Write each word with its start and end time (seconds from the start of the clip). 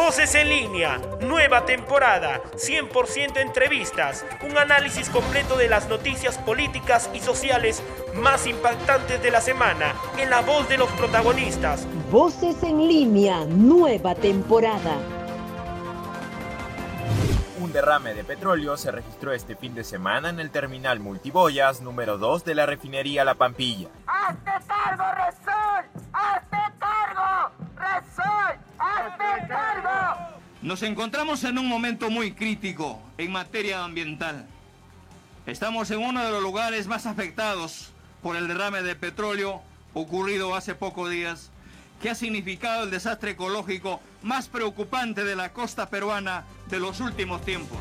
Voces 0.00 0.36
en 0.36 0.48
línea, 0.48 1.00
nueva 1.22 1.66
temporada, 1.66 2.40
100% 2.54 3.38
entrevistas, 3.38 4.24
un 4.48 4.56
análisis 4.56 5.10
completo 5.10 5.56
de 5.56 5.68
las 5.68 5.88
noticias 5.88 6.38
políticas 6.38 7.10
y 7.12 7.18
sociales 7.18 7.82
más 8.14 8.46
impactantes 8.46 9.20
de 9.20 9.32
la 9.32 9.40
semana, 9.40 9.96
en 10.16 10.30
la 10.30 10.40
voz 10.40 10.68
de 10.68 10.78
los 10.78 10.88
protagonistas. 10.92 11.84
Voces 12.12 12.62
en 12.62 12.86
línea, 12.86 13.44
nueva 13.46 14.14
temporada. 14.14 14.94
Un 17.60 17.72
derrame 17.72 18.14
de 18.14 18.22
petróleo 18.22 18.76
se 18.76 18.92
registró 18.92 19.32
este 19.32 19.56
fin 19.56 19.74
de 19.74 19.82
semana 19.82 20.28
en 20.28 20.38
el 20.38 20.52
terminal 20.52 21.00
Multiboyas 21.00 21.80
número 21.80 22.18
2 22.18 22.44
de 22.44 22.54
la 22.54 22.66
refinería 22.66 23.24
La 23.24 23.34
Pampilla. 23.34 23.88
¡Hazte 24.06 24.52
cargo, 24.68 25.04
Resol! 25.16 26.04
¡Hazte 26.12 26.56
cargo! 26.78 27.50
¡Resol! 27.76 28.67
Nos 30.60 30.82
encontramos 30.82 31.44
en 31.44 31.58
un 31.58 31.68
momento 31.68 32.10
muy 32.10 32.32
crítico 32.32 33.00
en 33.16 33.30
materia 33.30 33.84
ambiental. 33.84 34.46
Estamos 35.46 35.90
en 35.90 36.00
uno 36.00 36.24
de 36.24 36.30
los 36.30 36.42
lugares 36.42 36.86
más 36.86 37.06
afectados 37.06 37.92
por 38.22 38.36
el 38.36 38.48
derrame 38.48 38.82
de 38.82 38.96
petróleo 38.96 39.62
ocurrido 39.94 40.54
hace 40.54 40.74
pocos 40.74 41.10
días, 41.10 41.50
que 42.02 42.10
ha 42.10 42.14
significado 42.14 42.84
el 42.84 42.90
desastre 42.90 43.30
ecológico 43.32 44.00
más 44.22 44.48
preocupante 44.48 45.24
de 45.24 45.36
la 45.36 45.52
costa 45.52 45.88
peruana 45.88 46.44
de 46.66 46.80
los 46.80 47.00
últimos 47.00 47.44
tiempos. 47.44 47.78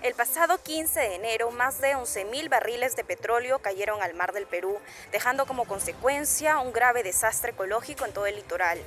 El 0.00 0.14
pasado 0.14 0.62
15 0.62 1.00
de 1.00 1.14
enero, 1.16 1.50
más 1.50 1.80
de 1.80 1.96
11.000 1.96 2.48
barriles 2.48 2.94
de 2.94 3.02
petróleo 3.02 3.58
cayeron 3.58 4.00
al 4.00 4.14
mar 4.14 4.32
del 4.32 4.46
Perú, 4.46 4.78
dejando 5.10 5.44
como 5.44 5.64
consecuencia 5.64 6.60
un 6.60 6.72
grave 6.72 7.02
desastre 7.02 7.50
ecológico 7.50 8.04
en 8.04 8.12
todo 8.12 8.26
el 8.26 8.36
litoral. 8.36 8.78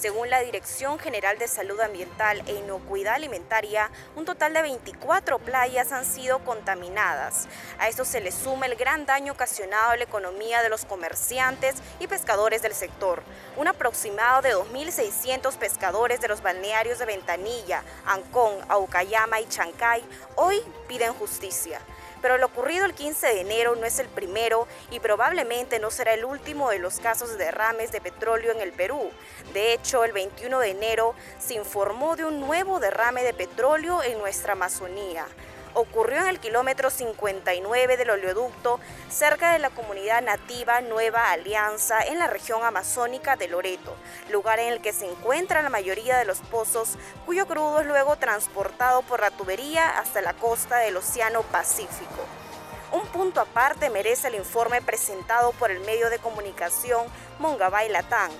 Según 0.00 0.28
la 0.28 0.40
Dirección 0.40 0.98
General 0.98 1.38
de 1.38 1.46
Salud 1.46 1.80
Ambiental 1.80 2.42
e 2.46 2.54
Inocuidad 2.54 3.14
Alimentaria, 3.14 3.90
un 4.16 4.24
total 4.24 4.52
de 4.52 4.60
24 4.60 5.38
playas 5.38 5.92
han 5.92 6.04
sido 6.04 6.40
contaminadas. 6.40 7.46
A 7.78 7.88
esto 7.88 8.04
se 8.04 8.20
le 8.20 8.32
suma 8.32 8.66
el 8.66 8.74
gran 8.74 9.06
daño 9.06 9.32
ocasionado 9.32 9.92
a 9.92 9.96
la 9.96 10.02
economía 10.02 10.62
de 10.62 10.68
los 10.68 10.84
comerciantes 10.84 11.76
y 12.00 12.08
pescadores 12.08 12.60
del 12.60 12.74
sector. 12.74 13.22
Un 13.56 13.68
aproximado 13.68 14.42
de 14.42 14.56
2.600 14.56 15.56
pescadores 15.58 16.20
de 16.20 16.28
los 16.28 16.42
balnearios 16.42 16.98
de 16.98 17.06
Ventanilla, 17.06 17.84
Ancón, 18.04 18.52
Aucayama 18.68 19.40
y 19.40 19.46
Chancay 19.46 20.04
hoy 20.34 20.60
piden 20.88 21.14
justicia. 21.14 21.80
Pero 22.24 22.38
lo 22.38 22.46
ocurrido 22.46 22.86
el 22.86 22.94
15 22.94 23.26
de 23.26 23.40
enero 23.42 23.76
no 23.76 23.84
es 23.84 23.98
el 23.98 24.08
primero 24.08 24.66
y 24.90 24.98
probablemente 24.98 25.78
no 25.78 25.90
será 25.90 26.14
el 26.14 26.24
último 26.24 26.70
de 26.70 26.78
los 26.78 26.98
casos 26.98 27.32
de 27.32 27.44
derrames 27.44 27.92
de 27.92 28.00
petróleo 28.00 28.50
en 28.50 28.62
el 28.62 28.72
Perú. 28.72 29.10
De 29.52 29.74
hecho, 29.74 30.04
el 30.04 30.12
21 30.12 30.58
de 30.58 30.70
enero 30.70 31.14
se 31.38 31.52
informó 31.52 32.16
de 32.16 32.24
un 32.24 32.40
nuevo 32.40 32.80
derrame 32.80 33.22
de 33.24 33.34
petróleo 33.34 34.02
en 34.02 34.16
nuestra 34.16 34.54
Amazonía 34.54 35.26
ocurrió 35.74 36.20
en 36.20 36.28
el 36.28 36.40
kilómetro 36.40 36.90
59 36.90 37.96
del 37.96 38.10
oleoducto, 38.10 38.80
cerca 39.10 39.52
de 39.52 39.58
la 39.58 39.70
comunidad 39.70 40.22
nativa 40.22 40.80
Nueva 40.80 41.30
Alianza, 41.30 42.00
en 42.00 42.18
la 42.18 42.26
región 42.26 42.64
amazónica 42.64 43.36
de 43.36 43.48
Loreto, 43.48 43.94
lugar 44.30 44.60
en 44.60 44.72
el 44.72 44.80
que 44.80 44.92
se 44.92 45.10
encuentra 45.10 45.62
la 45.62 45.68
mayoría 45.68 46.16
de 46.16 46.24
los 46.24 46.38
pozos, 46.38 46.96
cuyo 47.26 47.46
crudo 47.46 47.80
es 47.80 47.86
luego 47.86 48.16
transportado 48.16 49.02
por 49.02 49.20
la 49.20 49.30
tubería 49.30 49.98
hasta 49.98 50.20
la 50.20 50.34
costa 50.34 50.78
del 50.78 50.96
Océano 50.96 51.42
Pacífico. 51.42 52.24
Un 52.92 53.06
punto 53.08 53.40
aparte 53.40 53.90
merece 53.90 54.28
el 54.28 54.36
informe 54.36 54.80
presentado 54.80 55.52
por 55.52 55.70
el 55.70 55.80
medio 55.80 56.10
de 56.10 56.20
comunicación 56.20 57.06
Mongabay 57.40 57.88
Latán, 57.88 58.30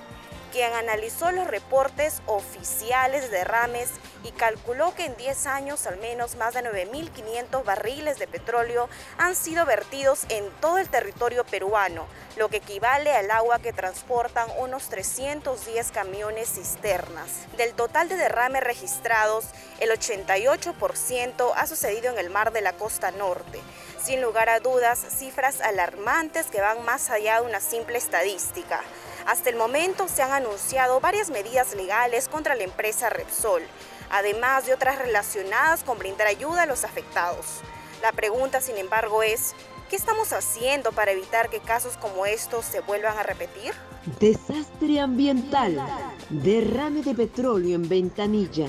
quien 0.55 0.73
analizó 0.73 1.33
los 1.33 1.49
reportes 1.49 2.23
oficiales 2.27 3.23
de 3.23 3.39
derrames 3.39 3.91
y 4.23 4.31
calculó 4.31 4.95
que 4.95 5.05
en 5.05 5.17
10 5.17 5.47
años 5.47 5.85
al 5.89 5.97
menos 5.97 6.37
más 6.37 6.55
de 6.55 6.61
9.500 6.63 7.65
barriles 7.65 8.21
de 8.21 8.29
petróleo 8.29 8.89
han 9.19 9.35
sido 9.35 9.67
vertidos 9.67 10.27
en 10.29 10.49
todo 10.61 10.79
el 10.79 10.89
territorio 10.89 11.43
peruano, 11.43 12.07
lo 12.37 12.51
que 12.51 12.59
equivale 12.59 13.11
al 13.11 13.33
agua 13.33 13.59
que 13.59 13.73
transportan 13.73 14.49
unos 14.57 14.89
310 14.91 15.91
camiones 15.91 16.51
cisternas. 16.51 17.31
Del 17.57 17.75
total 17.75 18.09
de 18.09 18.15
derrames 18.15 18.63
registrados, 18.63 19.47
el 19.81 19.91
88% 19.91 21.53
ha 21.57 21.67
sucedido 21.67 22.13
en 22.13 22.19
el 22.21 22.31
mar 22.31 22.53
de 22.53 22.61
la 22.61 22.75
costa 22.75 23.11
norte. 23.11 23.61
Sin 24.01 24.23
lugar 24.23 24.49
a 24.49 24.61
dudas, 24.61 25.05
cifras 25.19 25.61
alarmantes 25.61 26.47
que 26.47 26.61
van 26.61 26.85
más 26.85 27.11
allá 27.11 27.41
de 27.41 27.47
una 27.47 27.59
simple 27.59 27.99
estadística. 27.99 28.85
Hasta 29.27 29.49
el 29.49 29.57
momento 29.57 30.07
se 30.07 30.23
han 30.23 30.33
anunciado 30.33 31.01
varias 31.01 31.31
medidas 31.31 31.75
legales 31.75 32.29
contra 32.29 32.55
la 32.55 32.65
empresa 32.65 33.09
Repsol, 33.09 33.63
además 34.11 34.67
de 34.67 34.75
otras 34.75 34.99
relacionadas 34.99 35.83
con 35.83 35.99
brindar 35.99 36.27
ayuda 36.27 36.65
a 36.65 36.67
los 36.67 36.85
afectados. 36.85 37.63
La 38.03 38.13
pregunta, 38.13 38.61
sin 38.61 38.77
embargo, 38.77 39.23
es, 39.23 39.55
¿qué 39.89 39.97
estamos 39.97 40.35
haciendo 40.35 40.93
para 40.93 41.13
evitar 41.13 41.49
que 41.49 41.61
casos 41.61 41.97
como 41.97 42.27
estos 42.27 42.67
se 42.67 42.81
vuelvan 42.81 43.17
a 43.17 43.23
repetir? 43.23 43.73
Desastre 44.21 45.01
ambiental. 45.01 45.81
Derrame 46.29 47.01
de 47.01 47.15
petróleo 47.15 47.77
en 47.77 47.89
Ventanilla. 47.89 48.67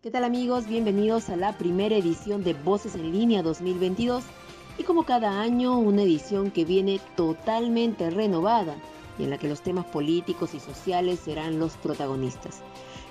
¿Qué 0.00 0.12
tal 0.12 0.22
amigos? 0.22 0.68
Bienvenidos 0.68 1.28
a 1.28 1.34
la 1.34 1.58
primera 1.58 1.96
edición 1.96 2.44
de 2.44 2.54
Voces 2.54 2.94
en 2.94 3.10
Línea 3.10 3.42
2022 3.42 4.22
y 4.78 4.84
como 4.84 5.04
cada 5.04 5.40
año 5.40 5.76
una 5.76 6.02
edición 6.02 6.52
que 6.52 6.64
viene 6.64 7.00
totalmente 7.16 8.10
renovada 8.10 8.76
y 9.18 9.24
en 9.24 9.30
la 9.30 9.38
que 9.38 9.48
los 9.48 9.62
temas 9.62 9.84
políticos 9.86 10.54
y 10.54 10.60
sociales 10.60 11.20
serán 11.20 11.58
los 11.58 11.76
protagonistas. 11.76 12.62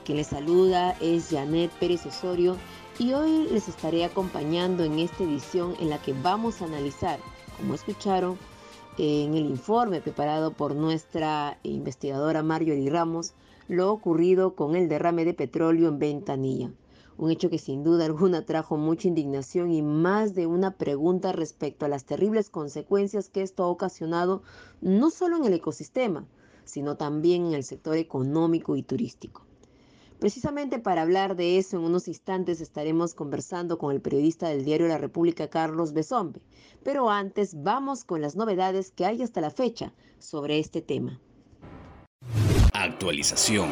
Quien 0.04 0.18
les 0.18 0.28
saluda 0.28 0.96
es 1.00 1.30
Janet 1.30 1.72
Pérez 1.80 2.06
Osorio 2.06 2.58
y 3.00 3.14
hoy 3.14 3.48
les 3.52 3.68
estaré 3.68 4.06
acompañando 4.06 4.84
en 4.84 5.00
esta 5.00 5.24
edición 5.24 5.76
en 5.80 5.90
la 5.90 6.02
que 6.02 6.14
vamos 6.14 6.62
a 6.62 6.66
analizar, 6.66 7.20
como 7.58 7.76
escucharon 7.76 8.38
en 8.98 9.36
el 9.36 9.46
informe 9.46 10.02
preparado 10.02 10.52
por 10.52 10.76
nuestra 10.76 11.58
investigadora 11.64 12.44
Marjorie 12.44 12.90
Ramos, 12.90 13.34
lo 13.68 13.92
ocurrido 13.92 14.56
con 14.56 14.76
el 14.76 14.90
derrame 14.90 15.24
de 15.24 15.34
petróleo 15.34 15.88
en 15.88 16.00
Ventanilla 16.00 16.72
un 17.22 17.30
hecho 17.30 17.52
que 17.52 17.60
sin 17.60 17.84
duda 17.84 18.06
alguna 18.06 18.48
trajo 18.48 18.78
mucha 18.78 19.08
indignación 19.08 19.72
y 19.72 19.84
más 19.84 20.34
de 20.34 20.48
una 20.48 20.76
pregunta 20.76 21.32
respecto 21.32 21.86
a 21.86 21.88
las 21.88 22.04
terribles 22.04 22.50
consecuencias 22.50 23.30
que 23.30 23.44
esto 23.44 23.64
ha 23.64 23.68
ocasionado 23.68 24.42
no 24.82 25.12
solo 25.12 25.38
en 25.38 25.46
el 25.46 25.54
ecosistema, 25.54 26.26
sino 26.64 26.98
también 26.98 27.46
en 27.46 27.54
el 27.54 27.64
sector 27.64 27.96
económico 27.96 28.76
y 28.76 28.82
turístico. 28.82 29.46
Precisamente 30.18 30.80
para 30.80 31.04
hablar 31.04 31.36
de 31.36 31.60
eso 31.60 31.78
en 31.78 31.84
unos 31.84 32.08
instantes 32.08 32.60
estaremos 32.60 33.14
conversando 33.14 33.78
con 33.78 33.94
el 33.94 34.02
periodista 34.02 34.50
del 34.50 34.66
diario 34.66 34.88
La 34.88 34.98
República, 34.98 35.48
Carlos 35.48 35.94
Besombe. 35.94 36.42
Pero 36.82 37.12
antes 37.12 37.62
vamos 37.62 38.04
con 38.04 38.22
las 38.22 38.36
novedades 38.36 38.90
que 38.90 39.06
hay 39.06 39.22
hasta 39.22 39.42
la 39.42 39.52
fecha 39.52 39.94
sobre 40.18 40.58
este 40.58 40.82
tema. 40.82 41.20
Actualización. 42.82 43.70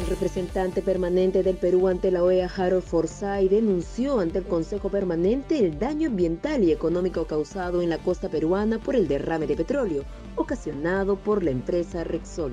El 0.00 0.06
representante 0.08 0.82
permanente 0.82 1.44
del 1.44 1.56
Perú 1.56 1.86
ante 1.86 2.10
la 2.10 2.24
OEA, 2.24 2.50
Harold 2.56 2.82
Forsyth, 2.82 3.48
denunció 3.48 4.18
ante 4.18 4.38
el 4.38 4.44
Consejo 4.44 4.88
Permanente 4.88 5.60
el 5.60 5.78
daño 5.78 6.08
ambiental 6.08 6.64
y 6.64 6.72
económico 6.72 7.26
causado 7.26 7.80
en 7.80 7.90
la 7.90 7.98
costa 7.98 8.28
peruana 8.28 8.80
por 8.80 8.96
el 8.96 9.06
derrame 9.06 9.46
de 9.46 9.54
petróleo 9.54 10.04
ocasionado 10.40 11.16
por 11.16 11.42
la 11.42 11.50
empresa 11.50 12.04
Rexol. 12.04 12.52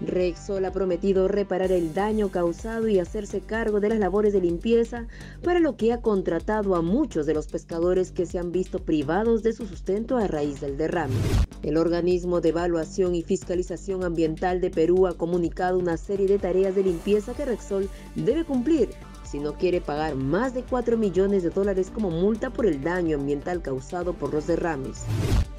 Rexol 0.00 0.64
ha 0.64 0.72
prometido 0.72 1.28
reparar 1.28 1.72
el 1.72 1.94
daño 1.94 2.30
causado 2.30 2.88
y 2.88 2.98
hacerse 2.98 3.40
cargo 3.40 3.80
de 3.80 3.88
las 3.88 3.98
labores 3.98 4.32
de 4.32 4.40
limpieza, 4.40 5.06
para 5.42 5.60
lo 5.60 5.76
que 5.76 5.92
ha 5.92 6.00
contratado 6.00 6.74
a 6.74 6.82
muchos 6.82 7.26
de 7.26 7.34
los 7.34 7.46
pescadores 7.46 8.12
que 8.12 8.26
se 8.26 8.38
han 8.38 8.52
visto 8.52 8.78
privados 8.78 9.42
de 9.42 9.52
su 9.52 9.66
sustento 9.66 10.16
a 10.16 10.26
raíz 10.26 10.60
del 10.60 10.76
derrame. 10.76 11.14
El 11.62 11.76
organismo 11.76 12.40
de 12.40 12.50
evaluación 12.50 13.14
y 13.14 13.22
fiscalización 13.22 14.04
ambiental 14.04 14.60
de 14.60 14.70
Perú 14.70 15.06
ha 15.06 15.16
comunicado 15.16 15.78
una 15.78 15.96
serie 15.96 16.26
de 16.26 16.38
tareas 16.38 16.74
de 16.74 16.84
limpieza 16.84 17.34
que 17.34 17.44
Rexol 17.44 17.88
debe 18.14 18.44
cumplir 18.44 18.90
si 19.26 19.40
no 19.40 19.54
quiere 19.54 19.80
pagar 19.80 20.14
más 20.14 20.54
de 20.54 20.62
4 20.62 20.96
millones 20.96 21.42
de 21.42 21.50
dólares 21.50 21.90
como 21.92 22.10
multa 22.10 22.50
por 22.50 22.64
el 22.64 22.82
daño 22.82 23.16
ambiental 23.18 23.60
causado 23.60 24.14
por 24.14 24.32
los 24.32 24.46
derrames. 24.46 25.04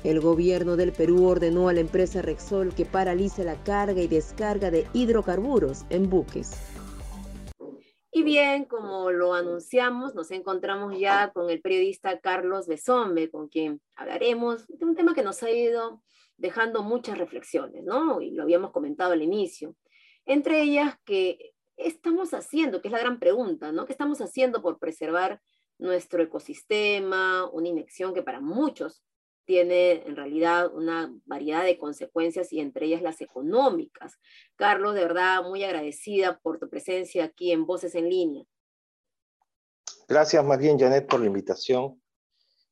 El 0.03 0.21
gobierno 0.21 0.75
del 0.75 0.91
Perú 0.91 1.25
ordenó 1.25 1.69
a 1.69 1.73
la 1.73 1.79
empresa 1.79 2.21
Rexol 2.21 2.73
que 2.75 2.85
paralice 2.85 3.43
la 3.43 3.61
carga 3.63 3.99
y 3.99 4.07
descarga 4.07 4.69
de 4.69 4.87
hidrocarburos 4.93 5.85
en 5.89 6.09
buques. 6.09 6.51
Y 8.11 8.23
bien, 8.23 8.65
como 8.65 9.11
lo 9.11 9.33
anunciamos, 9.33 10.13
nos 10.13 10.31
encontramos 10.31 10.97
ya 10.97 11.31
con 11.31 11.49
el 11.49 11.61
periodista 11.61 12.19
Carlos 12.19 12.67
Besombe, 12.67 13.29
con 13.29 13.47
quien 13.47 13.81
hablaremos 13.95 14.67
de 14.67 14.85
un 14.85 14.95
tema 14.95 15.13
que 15.13 15.23
nos 15.23 15.41
ha 15.41 15.49
ido 15.49 16.01
dejando 16.37 16.83
muchas 16.83 17.17
reflexiones, 17.17 17.83
¿no? 17.83 18.21
Y 18.21 18.31
lo 18.31 18.43
habíamos 18.43 18.71
comentado 18.71 19.13
al 19.13 19.23
inicio. 19.23 19.75
Entre 20.25 20.61
ellas, 20.61 20.95
que 21.05 21.53
estamos 21.75 22.33
haciendo? 22.33 22.81
Que 22.81 22.87
es 22.87 22.91
la 22.91 22.99
gran 22.99 23.19
pregunta, 23.19 23.71
¿no? 23.71 23.85
¿Qué 23.85 23.93
estamos 23.93 24.21
haciendo 24.21 24.61
por 24.61 24.77
preservar 24.77 25.41
nuestro 25.79 26.21
ecosistema, 26.21 27.49
una 27.51 27.67
inyección 27.67 28.13
que 28.13 28.23
para 28.23 28.39
muchos 28.39 29.03
tiene 29.47 30.03
en 30.05 30.17
realidad 30.17 30.71
una 30.73 31.11
variedad 31.25 31.63
de 31.63 31.77
consecuencias 31.77 32.51
y 32.51 32.59
entre 32.59 32.85
ellas 32.85 33.01
las 33.01 33.21
económicas. 33.21 34.19
Carlos, 34.57 34.93
de 34.93 35.01
verdad, 35.01 35.41
muy 35.43 35.63
agradecida 35.63 36.37
por 36.39 36.59
tu 36.59 36.69
presencia 36.69 37.23
aquí 37.23 37.53
en 37.53 37.65
Voces 37.65 37.95
en 37.95 38.09
Línea. 38.09 38.43
Gracias 40.05 40.43
más 40.43 40.59
bien, 40.59 40.77
Janet, 40.77 41.07
por 41.07 41.21
la 41.21 41.27
invitación. 41.27 42.01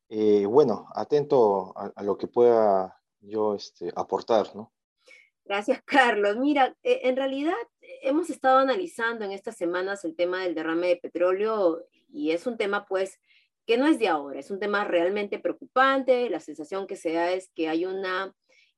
Eh, 0.10 0.46
bueno, 0.46 0.88
atento 0.94 1.74
a, 1.78 2.04
lo 2.04 2.18
que 2.18 2.28
pueda 2.28 3.02
yo 3.22 3.56
este, 3.56 3.92
aportar, 3.96 4.54
¿no? 4.54 4.74
Gracias, 5.46 5.82
Carlos. 5.86 6.36
Mira, 6.38 6.76
e, 6.84 7.08
en 7.08 7.16
realidad 7.16 7.56
hemos 8.02 8.30
estado 8.30 8.58
analizando 8.58 9.24
en 9.24 9.32
estas 9.32 9.56
semanas 9.56 10.04
el 10.04 10.16
tema 10.16 10.44
del 10.44 10.56
derrame 10.56 10.88
de 10.88 10.98
petróleo 10.98 11.86
y 12.10 12.32
es 12.32 12.46
un 12.46 12.58
tema, 12.58 12.86
pues, 12.86 13.20
que 13.66 13.78
no 13.78 13.88
es 13.88 14.00
de 14.00 14.08
ahora, 14.08 14.40
es 14.40 14.52
un 14.52 14.60
tema 14.60 14.84
realmente 14.84 15.40
preocupante. 15.40 16.30
La 16.30 16.40
sensación 16.40 16.88
que 16.88 16.96
se 16.96 17.14
da 17.14 17.32
es 17.32 17.50
que 17.56 17.68
hay 17.68 17.86
una 17.86 18.34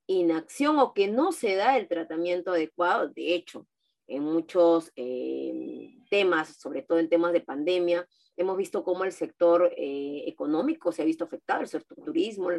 inacción 0.07 0.79
o 0.79 0.93
que 0.93 1.07
no 1.07 1.31
se 1.31 1.55
da 1.55 1.77
el 1.77 1.87
tratamiento 1.87 2.51
adecuado. 2.51 3.09
De 3.09 3.35
hecho, 3.35 3.67
en 4.07 4.23
muchos 4.23 4.91
eh, 4.95 5.97
temas, 6.09 6.55
sobre 6.59 6.81
todo 6.81 6.99
en 6.99 7.09
temas 7.09 7.33
de 7.33 7.41
pandemia, 7.41 8.07
hemos 8.37 8.57
visto 8.57 8.83
cómo 8.83 9.03
el 9.03 9.11
sector 9.11 9.73
eh, 9.75 10.23
económico 10.27 10.91
se 10.91 11.01
ha 11.01 11.05
visto 11.05 11.25
afectado, 11.25 11.61
el 11.61 11.67
sector 11.67 11.97
turismo, 12.03 12.49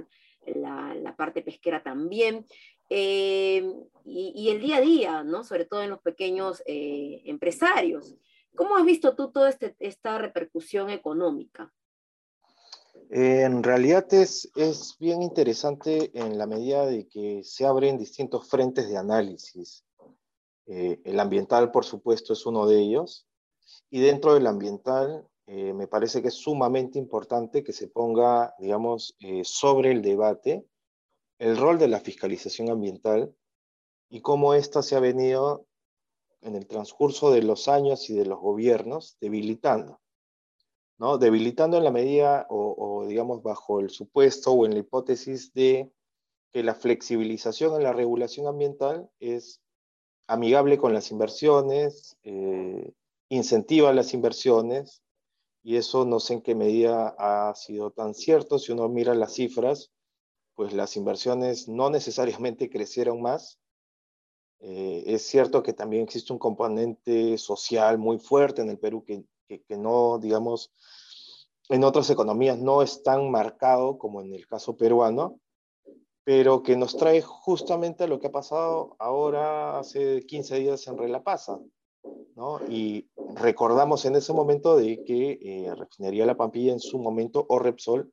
la, 0.46 1.14
parte 1.16 1.42
pesquera 1.42 1.82
también, 1.82 2.44
eh, 2.90 3.64
y, 4.04 4.50
el 4.50 4.60
día 4.60 4.76
a 4.76 4.80
día, 4.80 5.22
¿no? 5.24 5.44
sobre 5.44 5.64
todo 5.64 5.82
en 5.82 5.90
los 5.90 6.00
pequeños 6.00 6.62
empresarios. 6.66 8.14
¿Cómo 8.54 8.76
has 8.76 8.84
visto 8.84 9.14
tú 9.14 9.30
toda 9.30 9.50
este, 9.50 9.76
esta 9.78 10.18
repercusión 10.18 10.90
económica? 10.90 11.72
En 13.10 13.62
realidad 13.62 14.12
es, 14.12 14.50
es 14.54 14.96
bien 14.98 15.22
interesante 15.22 16.10
en 16.12 16.36
la 16.36 16.46
medida 16.46 16.84
de 16.86 17.08
que 17.08 17.42
se 17.42 17.64
abren 17.64 17.96
distintos 17.96 18.48
frentes 18.48 18.88
de 18.88 18.98
análisis. 18.98 19.84
Eh, 20.66 21.00
el 21.04 21.18
ambiental, 21.18 21.70
por 21.70 21.84
supuesto, 21.84 22.34
es 22.34 22.44
uno 22.44 22.66
de 22.66 22.78
ellos. 22.80 23.26
Y 23.90 24.00
dentro 24.00 24.34
del 24.34 24.46
ambiental, 24.46 25.26
eh, 25.46 25.72
me 25.72 25.86
parece 25.86 26.20
que 26.20 26.28
es 26.28 26.34
sumamente 26.34 26.98
importante 26.98 27.64
que 27.64 27.72
se 27.72 27.88
ponga, 27.88 28.54
digamos, 28.58 29.16
eh, 29.20 29.42
sobre 29.44 29.92
el 29.92 30.02
debate 30.02 30.66
el 31.38 31.56
rol 31.56 31.78
de 31.78 31.88
la 31.88 32.00
fiscalización 32.00 32.68
ambiental 32.68 33.34
y 34.10 34.20
cómo 34.20 34.54
ésta 34.54 34.82
se 34.82 34.96
ha 34.96 35.00
venido 35.00 35.66
en 36.40 36.56
el 36.56 36.66
transcurso 36.66 37.30
de 37.30 37.42
los 37.42 37.68
años 37.68 38.10
y 38.10 38.14
de 38.14 38.26
los 38.26 38.38
gobiernos 38.40 39.16
debilitando. 39.20 40.00
¿No? 40.98 41.18
debilitando 41.18 41.76
en 41.76 41.84
la 41.84 41.90
medida 41.90 42.46
o, 42.50 43.06
digamos 43.06 43.42
bajo 43.42 43.80
el 43.80 43.90
supuesto 43.90 44.52
o 44.52 44.66
en 44.66 44.74
la 44.74 44.80
hipótesis 44.80 45.52
de 45.54 45.90
que 46.52 46.62
la 46.62 46.74
flexibilización 46.74 47.76
en 47.76 47.84
la 47.84 47.92
regulación 47.92 48.46
ambiental 48.46 49.10
es 49.20 49.60
amigable 50.26 50.78
con 50.78 50.92
las 50.92 51.10
inversiones, 51.10 52.16
eh, 52.22 52.92
incentiva 53.28 53.92
las 53.92 54.12
inversiones, 54.12 55.02
y 55.62 55.76
eso 55.76 56.04
no 56.04 56.20
sé 56.20 56.34
en 56.34 56.42
qué 56.42 56.54
medida 56.54 57.14
ha 57.18 57.54
sido 57.54 57.90
tan 57.90 58.14
cierto. 58.14 58.58
Si 58.58 58.72
uno 58.72 58.88
mira 58.88 59.14
las 59.14 59.34
cifras, 59.34 59.90
pues 60.54 60.72
las 60.72 60.96
inversiones 60.96 61.68
no 61.68 61.90
necesariamente 61.90 62.70
crecieron 62.70 63.20
más. 63.20 63.58
Eh, 64.60 65.04
es 65.06 65.22
cierto 65.22 65.62
que 65.62 65.72
también 65.72 66.04
existe 66.04 66.32
un 66.32 66.38
componente 66.38 67.38
social 67.38 67.98
muy 67.98 68.18
fuerte 68.18 68.62
en 68.62 68.70
el 68.70 68.78
Perú 68.78 69.04
que 69.04 69.24
que, 69.48 69.76
no, 69.76 70.18
digamos, 70.18 70.72
en 71.68 71.84
otras 71.84 72.10
economías 72.10 72.58
no 72.58 72.82
es 72.82 73.02
tan 73.02 73.30
marcado 73.30 73.98
como 73.98 74.20
en 74.20 74.34
el 74.34 74.46
caso 74.46 74.76
peruano, 74.76 75.40
pero 76.24 76.62
que 76.62 76.76
nos 76.76 76.96
trae 76.96 77.22
justamente 77.22 78.06
lo 78.06 78.20
que 78.20 78.26
ha 78.26 78.32
pasado 78.32 78.96
ahora 78.98 79.78
hace 79.78 80.24
15 80.26 80.56
días 80.56 80.86
en 80.86 80.98
Relapasa, 80.98 81.58
¿no? 82.36 82.60
Y 82.68 83.08
recordamos 83.34 84.04
en 84.04 84.16
ese 84.16 84.32
momento 84.32 84.76
de 84.76 85.02
que 85.04 85.38
eh, 85.40 85.74
Refinería 85.74 86.26
La 86.26 86.36
Pampilla 86.36 86.72
en 86.72 86.80
su 86.80 86.98
momento, 86.98 87.46
o 87.48 87.58
Repsol, 87.58 88.12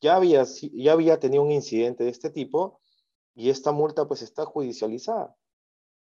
ya 0.00 0.16
había, 0.16 0.44
ya 0.74 0.92
había 0.92 1.18
tenido 1.18 1.42
un 1.42 1.52
incidente 1.52 2.04
de 2.04 2.10
este 2.10 2.28
tipo 2.28 2.80
y 3.34 3.48
esta 3.48 3.72
multa 3.72 4.06
pues 4.06 4.20
está 4.20 4.44
judicializada. 4.44 5.34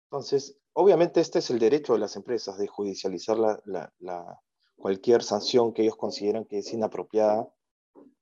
Entonces, 0.09 0.57
obviamente 0.73 1.21
este 1.21 1.39
es 1.39 1.49
el 1.49 1.59
derecho 1.59 1.93
de 1.93 1.99
las 1.99 2.15
empresas 2.15 2.57
de 2.57 2.67
judicializar 2.67 3.37
la, 3.37 3.61
la, 3.99 4.41
cualquier 4.77 5.23
sanción 5.23 5.73
que 5.73 5.83
ellos 5.83 5.95
consideran 5.95 6.45
que 6.45 6.59
es 6.59 6.73
inapropiada 6.73 7.49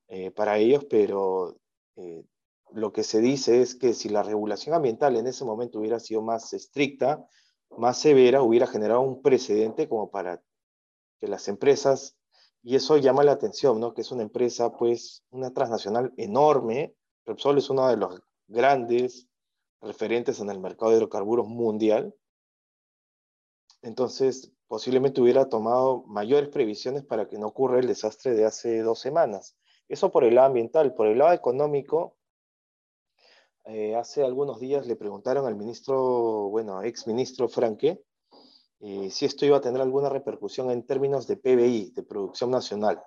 eh, 0.07 0.31
para 0.31 0.57
ellos, 0.57 0.85
pero 0.85 1.57
eh, 1.95 2.23
lo 2.71 2.91
que 2.91 3.03
se 3.03 3.19
dice 3.21 3.61
es 3.61 3.75
que 3.75 3.94
si 3.94 4.09
la 4.09 4.23
regulación 4.23 4.75
ambiental 4.75 5.15
en 5.15 5.27
ese 5.27 5.45
momento 5.45 5.79
hubiera 5.79 6.00
sido 6.00 6.21
más 6.21 6.53
estricta, 6.53 7.27
más 7.77 7.97
severa, 8.00 8.41
hubiera 8.41 8.67
generado 8.67 9.01
un 9.01 9.21
precedente 9.21 9.88
como 9.88 10.09
para 10.09 10.41
que 11.19 11.27
las 11.27 11.47
empresas, 11.47 12.17
y 12.61 12.75
eso 12.75 12.97
llama 12.97 13.23
la 13.23 13.33
atención, 13.33 13.79
¿no? 13.79 13.94
que 13.94 14.01
es 14.01 14.11
una 14.11 14.23
empresa, 14.23 14.75
pues, 14.77 15.23
una 15.31 15.53
transnacional 15.53 16.13
enorme, 16.17 16.95
Repsol 17.25 17.57
es 17.57 17.69
uno 17.69 17.88
de 17.88 17.97
los 17.97 18.21
grandes 18.47 19.27
referentes 19.81 20.39
en 20.39 20.49
el 20.49 20.59
mercado 20.59 20.91
de 20.91 20.97
hidrocarburos 20.97 21.47
mundial, 21.47 22.13
entonces 23.81 24.51
posiblemente 24.73 25.21
hubiera 25.21 25.49
tomado 25.49 26.01
mayores 26.07 26.49
previsiones 26.49 27.03
para 27.03 27.27
que 27.27 27.37
no 27.37 27.45
ocurra 27.45 27.77
el 27.77 27.85
desastre 27.85 28.33
de 28.33 28.43
hace 28.43 28.81
dos 28.81 28.97
semanas. 28.97 29.55
Eso 29.87 30.11
por 30.11 30.23
el 30.23 30.33
lado 30.33 30.47
ambiental. 30.47 30.95
Por 30.95 31.05
el 31.05 31.19
lado 31.19 31.31
económico, 31.31 32.17
eh, 33.65 33.95
hace 33.95 34.23
algunos 34.23 34.59
días 34.59 34.87
le 34.87 34.95
preguntaron 34.95 35.45
al 35.45 35.55
ministro, 35.55 36.49
bueno, 36.49 36.81
ex 36.81 37.05
ministro 37.05 37.47
Franque, 37.47 38.03
eh, 38.79 39.11
si 39.11 39.25
esto 39.25 39.45
iba 39.45 39.57
a 39.57 39.61
tener 39.61 39.79
alguna 39.79 40.09
repercusión 40.09 40.71
en 40.71 40.87
términos 40.87 41.27
de 41.27 41.37
PBI, 41.37 41.91
de 41.91 42.01
producción 42.01 42.49
nacional. 42.49 42.99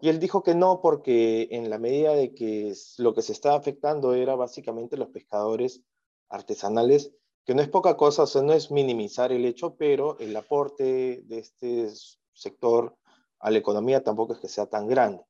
Y 0.00 0.08
él 0.08 0.20
dijo 0.20 0.44
que 0.44 0.54
no, 0.54 0.80
porque 0.80 1.48
en 1.50 1.68
la 1.68 1.80
medida 1.80 2.14
de 2.14 2.32
que 2.32 2.72
lo 2.98 3.12
que 3.12 3.22
se 3.22 3.32
estaba 3.32 3.56
afectando 3.56 4.14
era 4.14 4.36
básicamente 4.36 4.96
los 4.96 5.08
pescadores 5.08 5.82
artesanales 6.28 7.12
que 7.44 7.54
no 7.54 7.62
es 7.62 7.68
poca 7.68 7.96
cosa, 7.96 8.22
o 8.22 8.26
sea, 8.26 8.42
no 8.42 8.52
es 8.52 8.70
minimizar 8.70 9.32
el 9.32 9.44
hecho, 9.44 9.74
pero 9.76 10.18
el 10.18 10.36
aporte 10.36 11.22
de 11.24 11.38
este 11.38 11.88
sector 12.32 12.96
a 13.40 13.50
la 13.50 13.58
economía 13.58 14.04
tampoco 14.04 14.34
es 14.34 14.40
que 14.40 14.48
sea 14.48 14.66
tan 14.66 14.86
grande, 14.86 15.24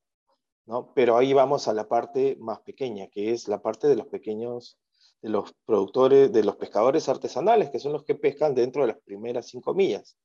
¿no? 0.67 0.93
Pero 0.94 1.17
ahí 1.17 1.32
vamos 1.32 1.69
a 1.69 1.73
la 1.73 1.88
parte 1.88 2.37
más 2.38 2.61
pequeña, 2.61 3.09
que 3.09 3.32
es 3.32 3.49
la 3.49 3.62
parte 3.62 3.88
de 3.88 3.97
los 3.97 4.06
pequeños, 4.09 4.79
de 5.23 5.31
los 5.31 5.55
productores, 5.64 6.32
de 6.32 6.44
los 6.44 6.56
pescadores 6.56 7.09
artesanales, 7.09 7.70
que 7.70 7.79
son 7.79 7.93
los 7.93 8.05
que 8.05 8.15
pescan 8.15 8.55
dentro 8.55 8.82
de 8.82 8.88
las 8.88 9.00
primeras 9.03 9.47
cinco 9.47 9.73
millas. 9.73 10.17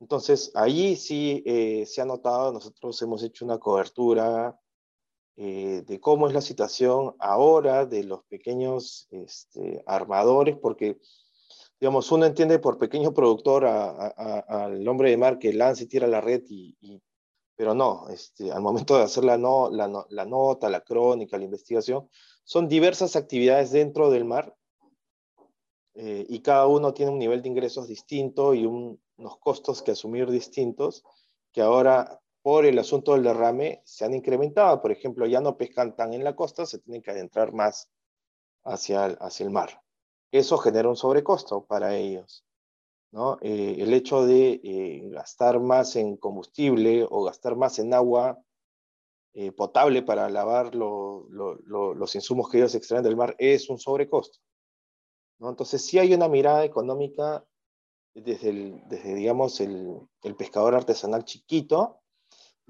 Entonces, 0.00 0.50
ahí 0.54 0.96
sí 0.96 1.42
eh, 1.46 1.84
se 1.86 2.00
ha 2.00 2.06
notado, 2.06 2.52
nosotros 2.52 3.00
hemos 3.02 3.22
hecho 3.22 3.44
una 3.44 3.58
cobertura 3.58 4.58
eh, 5.36 5.82
de 5.86 6.00
cómo 6.00 6.28
es 6.28 6.34
la 6.34 6.40
situación 6.40 7.14
ahora 7.18 7.86
de 7.86 8.04
los 8.04 8.24
pequeños 8.24 9.08
este, 9.10 9.82
armadores, 9.86 10.56
porque, 10.56 10.98
digamos, 11.80 12.10
uno 12.12 12.26
entiende 12.26 12.58
por 12.58 12.78
pequeño 12.78 13.14
productor 13.14 13.64
al 13.66 14.86
hombre 14.86 15.10
de 15.10 15.16
mar 15.16 15.38
que 15.38 15.52
lanza 15.52 15.84
y 15.84 15.86
tira 15.86 16.06
la 16.06 16.20
red, 16.20 16.42
y, 16.48 16.76
pero 17.56 17.74
no, 17.74 18.08
este, 18.08 18.50
al 18.50 18.62
momento 18.62 18.96
de 18.96 19.04
hacer 19.04 19.24
la, 19.24 19.38
no, 19.38 19.70
la, 19.70 19.86
nota, 20.26 20.68
la 20.68 20.80
crónica, 20.80 21.38
la 21.38 21.44
investigación, 21.44 22.08
son 22.44 22.68
diversas 22.68 23.16
actividades 23.16 23.70
dentro 23.70 24.10
del 24.10 24.24
mar 24.24 24.56
eh, 25.94 26.24
y 26.28 26.40
cada 26.40 26.66
uno 26.66 26.94
tiene 26.94 27.12
un 27.12 27.18
nivel 27.18 27.42
de 27.42 27.48
ingresos 27.48 27.86
distinto 27.86 28.54
y 28.54 28.64
unos 28.64 29.38
costos 29.40 29.82
que 29.82 29.90
asumir 29.90 30.30
distintos 30.30 31.04
que 31.52 31.60
ahora 31.60 32.20
por 32.50 32.66
el 32.66 32.80
asunto 32.80 33.12
del 33.12 33.22
derrame 33.22 33.80
se 33.84 34.04
han 34.04 34.12
incrementado. 34.12 34.82
Por 34.82 34.90
ejemplo, 34.90 35.24
ya 35.24 35.40
no 35.40 35.56
pescan 35.56 35.94
tan 35.94 36.12
en 36.14 36.24
la 36.24 36.34
costa, 36.34 36.66
se 36.66 36.80
tienen 36.80 37.00
que 37.00 37.12
adentrar 37.12 37.52
más 37.52 37.88
hacia 38.64 39.06
el, 39.06 39.16
hacia 39.20 39.44
el 39.44 39.52
mar. 39.52 39.80
Eso 40.32 40.58
genera 40.58 40.88
un 40.88 40.96
sobrecosto 40.96 41.64
para 41.64 41.94
ellos. 41.94 42.44
¿no? 43.12 43.38
Eh, 43.40 43.76
el 43.78 43.94
hecho 43.94 44.26
de 44.26 44.60
eh, 44.64 45.00
gastar 45.10 45.60
más 45.60 45.94
en 45.94 46.16
combustible 46.16 47.06
o 47.08 47.22
gastar 47.22 47.54
más 47.54 47.78
en 47.78 47.94
agua 47.94 48.42
eh, 49.32 49.52
potable 49.52 50.02
para 50.02 50.28
lavar 50.28 50.74
los 50.74 52.14
insumos 52.16 52.50
que 52.50 52.58
ellos 52.58 52.74
extraen 52.74 53.04
del 53.04 53.14
mar 53.16 53.36
es 53.38 53.70
un 53.70 53.78
sobrecosto. 53.78 54.40
¿no? 55.38 55.50
Entonces, 55.50 55.86
sí 55.86 56.00
hay 56.00 56.14
una 56.14 56.26
mirada 56.26 56.64
económica 56.64 57.46
desde, 58.12 58.48
el, 58.48 58.82
desde 58.88 59.14
digamos, 59.14 59.60
el, 59.60 60.00
el 60.24 60.34
pescador 60.34 60.74
artesanal 60.74 61.24
chiquito 61.24 61.99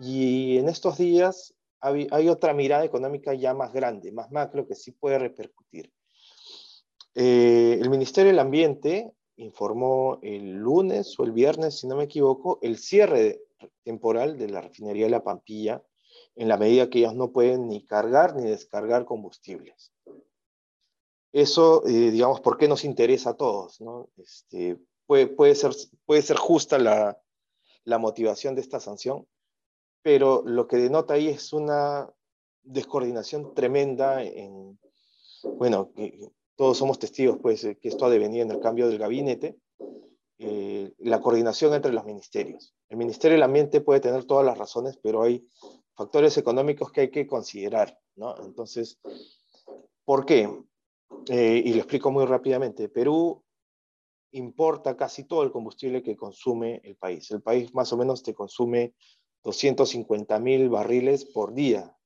y 0.03 0.57
en 0.57 0.69
estos 0.71 0.97
días 0.97 1.55
hay, 1.81 2.29
otra 2.29 2.55
mirada 2.55 2.85
económica 2.85 3.35
ya 3.35 3.53
más 3.53 3.73
grande, 3.73 4.13
más 4.13 4.31
macro, 4.31 4.67
que 4.67 4.75
sí 4.75 4.93
puede 4.93 5.19
repercutir. 5.19 5.93
Eh, 7.15 7.79
el 7.81 7.91
Ministerio 7.91 8.31
del 8.31 8.39
Ambiente 8.39 9.13
informó 9.37 10.19
el 10.23 10.53
lunes 10.53 11.19
o 11.19 11.25
el 11.25 11.33
viernes, 11.33 11.81
si 11.81 11.87
no 11.87 11.97
me 11.97 12.05
equivoco, 12.05 12.59
el 12.63 12.79
cierre 12.79 13.43
temporal 13.83 14.39
de 14.39 14.49
la 14.49 14.63
refinería 14.63 15.05
de 15.05 15.11
La 15.11 15.25
Pampilla 15.25 15.83
en 16.35 16.49
la 16.49 16.57
medida 16.57 16.89
que 16.89 17.01
ellos 17.01 17.15
no 17.15 17.31
pueden 17.31 17.69
ni 17.69 17.85
cargar 17.85 18.37
ni 18.37 18.49
descargar 18.49 19.05
combustibles. 19.05 19.93
Eso, 21.33 21.87
eh, 21.87 22.11
digamos, 22.11 22.41
¿por 22.41 22.57
qué 22.57 22.69
nos 22.69 22.85
interesa 22.85 23.31
a 23.31 23.37
todos? 23.37 23.81
¿no? 23.81 24.09
Este, 24.17 24.79
puede, 25.07 25.27
puede, 25.27 25.55
ser, 25.55 25.73
puede 26.07 26.23
ser 26.23 26.39
justa 26.39 26.79
la, 26.79 27.21
la 27.85 27.99
motivación 27.99 28.55
de 28.55 28.63
esta 28.63 28.81
sanción, 28.81 29.27
pero 30.03 30.43
lo 30.45 30.67
que 30.67 30.77
denota 30.77 31.15
ahí 31.15 31.29
es 31.29 31.53
una 31.53 32.09
descoordinación 32.63 33.55
tremenda 33.55 34.23
en, 34.23 34.79
bueno, 35.43 35.93
todos 36.57 36.79
somos 36.79 36.99
testigos, 36.99 37.39
pues, 37.41 37.63
que 37.63 37.89
esto 37.89 38.07
ha 38.07 38.11
devenido 38.11 38.45
en 38.45 38.51
el 38.51 38.61
cambio 38.61 38.89
del 38.89 38.99
gabinete, 38.99 39.57
eh, 40.39 40.93
la 40.99 41.21
coordinación 41.21 41.75
entre 41.75 41.93
los 41.93 42.05
ministerios. 42.05 42.75
El 42.89 42.97
Ministerio 42.97 43.35
del 43.35 43.43
Ambiente 43.43 43.81
puede 43.81 44.01
tener 44.01 44.25
todas 44.25 44.45
las 44.45 44.57
razones, 44.57 44.99
pero 45.03 45.23
hay 45.23 45.47
factores 45.95 46.39
económicos 46.39 46.91
que 46.91 47.03
hay 47.03 47.11
que 47.11 47.27
considerar, 47.27 47.99
¿no? 48.17 48.35
Entonces, 48.43 48.99
¿por 50.05 50.25
qué? 50.25 50.49
Eh, 51.29 51.63
y 51.65 51.73
lo 51.75 51.79
explico 51.79 52.11
muy 52.11 52.25
rápidamente. 52.25 52.89
Perú 52.89 53.45
importa 54.33 54.97
casi 54.97 55.25
todo 55.25 55.43
el 55.43 55.51
combustible 55.51 56.03
que 56.03 56.17
consume 56.17 56.81
el 56.85 56.97
país. 56.97 57.31
El 57.31 57.43
país 57.43 57.75
más 57.75 57.93
o 57.93 57.97
menos 57.97 58.23
te 58.23 58.33
consume 58.33 58.95
250 59.43 60.39
mil 60.39 60.69
barriles 60.69 61.25
por 61.25 61.55
día 61.55 61.97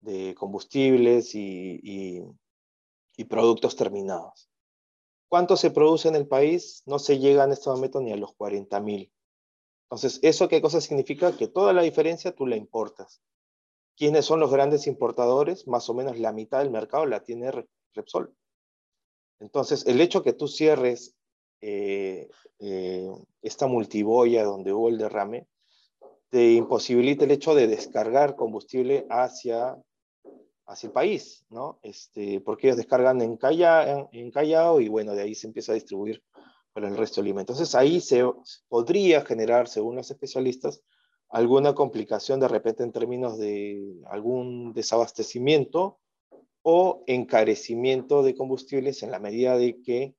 de 0.00 0.34
combustibles 0.34 1.34
y, 1.34 2.22
productos 3.28 3.74
terminados. 3.74 4.50
¿Cuánto 5.28 5.56
se 5.56 5.70
produce 5.70 6.08
en 6.08 6.14
el 6.14 6.28
país? 6.28 6.82
No 6.86 6.98
se 6.98 7.18
llega 7.18 7.44
en 7.44 7.52
este 7.52 7.70
momento 7.70 8.00
ni 8.00 8.12
a 8.12 8.16
los 8.16 8.34
40 8.34 8.80
mil. 8.80 9.12
Entonces, 9.86 10.20
¿eso 10.22 10.48
qué 10.48 10.60
cosa 10.60 10.80
significa? 10.80 11.36
Que 11.36 11.48
toda 11.48 11.72
la 11.72 11.82
diferencia 11.82 12.34
tú 12.34 12.46
la 12.46 12.56
importas. 12.56 13.22
¿Quiénes 13.96 14.24
son 14.24 14.40
los 14.40 14.50
grandes 14.50 14.86
importadores? 14.86 15.66
Más 15.66 15.88
o 15.88 15.94
menos 15.94 16.18
la 16.18 16.32
mitad 16.32 16.58
del 16.58 16.70
mercado 16.70 17.06
la 17.06 17.24
tiene 17.24 17.50
Repsol. 17.94 18.36
Entonces, 19.40 19.86
el 19.86 20.00
hecho 20.00 20.22
que 20.22 20.32
tú 20.32 20.48
cierres 20.48 21.16
eh, 21.60 22.28
eh, 22.58 23.10
esta 23.42 23.66
multiboya 23.66 24.44
donde 24.44 24.72
hubo 24.72 24.88
el 24.88 24.98
derrame, 24.98 25.46
imposibilita 26.52 27.24
el 27.24 27.30
hecho 27.30 27.54
de 27.54 27.66
descargar 27.66 28.36
combustible 28.36 29.06
hacia, 29.10 29.76
hacia 30.66 30.86
el 30.86 30.92
país, 30.92 31.44
¿no? 31.50 31.78
Este, 31.82 32.40
porque 32.40 32.68
ellos 32.68 32.76
descargan 32.76 33.20
en, 33.20 33.36
Callao, 33.36 34.80
y 34.80 34.88
bueno, 34.88 35.14
de 35.14 35.22
ahí 35.22 35.34
se 35.34 35.46
empieza 35.46 35.72
a 35.72 35.76
distribuir 35.76 36.22
para 36.72 36.88
el 36.88 36.96
resto 36.96 37.20
del 37.20 37.26
alimentos. 37.26 37.56
Entonces 37.56 37.74
ahí 37.74 38.00
se 38.00 38.24
podría 38.68 39.20
generar, 39.22 39.68
según 39.68 39.96
los 39.96 40.10
especialistas, 40.10 40.82
alguna 41.28 41.74
complicación 41.74 42.40
de 42.40 42.48
repente 42.48 42.82
en 42.82 42.92
términos 42.92 43.38
de 43.38 44.00
algún 44.06 44.72
desabastecimiento 44.72 45.98
o 46.62 47.04
encarecimiento 47.06 48.22
de 48.22 48.34
combustibles 48.34 49.02
en 49.02 49.10
la 49.10 49.20
medida 49.20 49.56
de 49.56 49.80
que 49.82 50.14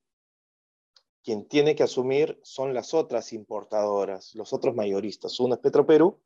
quien 1.26 1.48
tiene 1.48 1.76
que 1.76 1.82
asumir 1.82 2.40
son 2.44 2.76
las 2.76 2.94
otras 2.94 3.34
importadoras, 3.34 4.36
los 4.36 4.54
otros 4.54 4.76
mayoristas. 4.76 5.40
Uno 5.40 5.56
es 5.56 5.60
Petroperú 5.60 6.20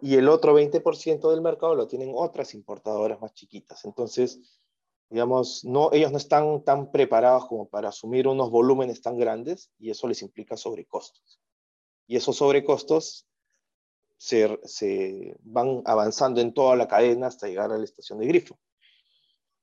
y 0.00 0.14
el 0.14 0.28
otro 0.28 0.56
20% 0.56 1.30
del 1.30 1.40
mercado 1.40 1.74
lo 1.74 1.88
tienen 1.88 2.12
otras 2.14 2.54
importadoras 2.54 3.20
más 3.20 3.34
chiquitas. 3.34 3.84
Entonces, 3.84 4.38
digamos, 5.10 5.64
no, 5.64 5.90
ellos 5.92 6.12
no 6.12 6.18
están 6.18 6.62
tan 6.62 6.92
preparados 6.92 7.46
como 7.46 7.68
para 7.68 7.88
asumir 7.88 8.28
unos 8.28 8.50
volúmenes 8.50 9.02
tan 9.02 9.18
grandes 9.18 9.72
y 9.80 9.90
eso 9.90 10.06
les 10.06 10.22
implica 10.22 10.56
sobrecostos. 10.56 11.40
Y 12.06 12.14
esos 12.14 12.36
sobrecostos 12.36 13.26
se, 14.16 14.60
se 14.62 15.36
van 15.40 15.82
avanzando 15.86 16.40
en 16.40 16.54
toda 16.54 16.76
la 16.76 16.86
cadena 16.86 17.26
hasta 17.26 17.48
llegar 17.48 17.72
a 17.72 17.78
la 17.78 17.84
estación 17.84 18.20
de 18.20 18.28
grifo. 18.28 18.60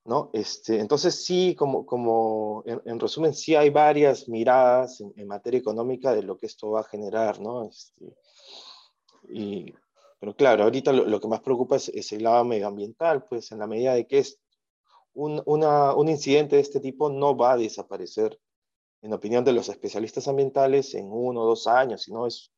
¿No? 0.04 0.30
Este, 0.32 0.80
entonces 0.80 1.24
sí, 1.24 1.54
como, 1.54 1.86
como 1.86 2.64
en, 2.66 2.98
resumen, 2.98 3.34
sí 3.34 3.54
hay 3.54 3.70
varias 3.70 4.28
miradas 4.28 5.00
en, 5.00 5.26
materia 5.26 5.60
económica 5.60 6.12
de 6.12 6.22
lo 6.22 6.36
que 6.36 6.46
esto 6.46 6.70
va 6.70 6.80
a 6.80 6.84
generar, 6.84 7.40
¿no? 7.40 7.64
Este, 7.64 8.16
y, 9.28 9.74
pero 10.18 10.34
claro, 10.34 10.64
ahorita 10.64 10.92
lo, 10.92 11.20
que 11.20 11.28
más 11.28 11.40
preocupa 11.40 11.76
es, 11.76 12.12
el 12.12 12.24
lado 12.24 12.44
medioambiental, 12.44 13.24
pues 13.24 13.52
en 13.52 13.58
la 13.58 13.66
medida 13.66 13.94
de 13.94 14.06
que 14.06 14.18
es 14.18 14.40
un, 15.14 15.42
una, 15.46 15.94
un 15.94 16.08
incidente 16.08 16.56
de 16.56 16.62
este 16.62 16.80
tipo 16.80 17.08
no 17.10 17.36
va 17.36 17.52
a 17.52 17.56
desaparecer, 17.56 18.40
en 19.02 19.12
opinión 19.12 19.44
de 19.44 19.52
los 19.52 19.68
especialistas 19.68 20.28
ambientales, 20.28 20.94
en 20.94 21.08
uno 21.10 21.42
o 21.42 21.46
dos 21.46 21.66
años, 21.66 22.02
sino 22.02 22.26
es, 22.26 22.52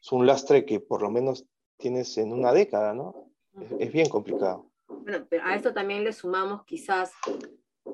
es 0.00 0.12
un 0.12 0.26
lastre 0.26 0.64
que 0.64 0.80
por 0.80 1.02
lo 1.02 1.10
menos 1.10 1.44
tienes 1.76 2.16
en 2.18 2.32
una 2.32 2.52
década, 2.52 2.94
¿no? 2.94 3.30
es 3.78 3.92
bien 3.92 4.08
complicado. 4.08 4.69
Bueno, 4.90 5.26
pero 5.30 5.44
a 5.44 5.54
esto 5.54 5.72
también 5.72 6.04
le 6.04 6.12
sumamos 6.12 6.64
quizás 6.64 7.12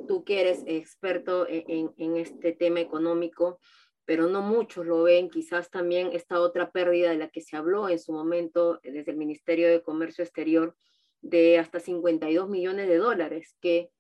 tú 0.08 0.24
que 0.24 0.40
eres 0.40 0.62
experto 0.66 1.46
e-, 1.46 1.64
en, 1.68 1.94
en, 1.98 2.16
este 2.16 2.52
tema 2.52 2.80
económico, 2.80 3.58
pero 4.04 4.26
no 4.26 4.42
muchos 4.42 4.86
lo 4.86 5.02
ven, 5.02 5.30
quizás 5.30 5.70
también 5.70 6.10
esta 6.12 6.40
otra 6.40 6.70
pérdida 6.70 7.10
de 7.10 7.18
la 7.18 7.28
que 7.28 7.40
se 7.40 7.56
habló 7.56 7.88
en 7.88 7.98
su 7.98 8.12
momento 8.12 8.80
desde 8.82 9.10
el 9.10 9.16
Ministerio 9.16 9.68
de 9.68 9.82
Comercio 9.82 10.24
Exterior 10.24 10.76
de 11.20 11.58
hasta 11.58 11.80
52 11.80 12.48
millones 12.48 12.88
de 12.88 12.96
dólares, 12.96 13.56
que 13.60 13.90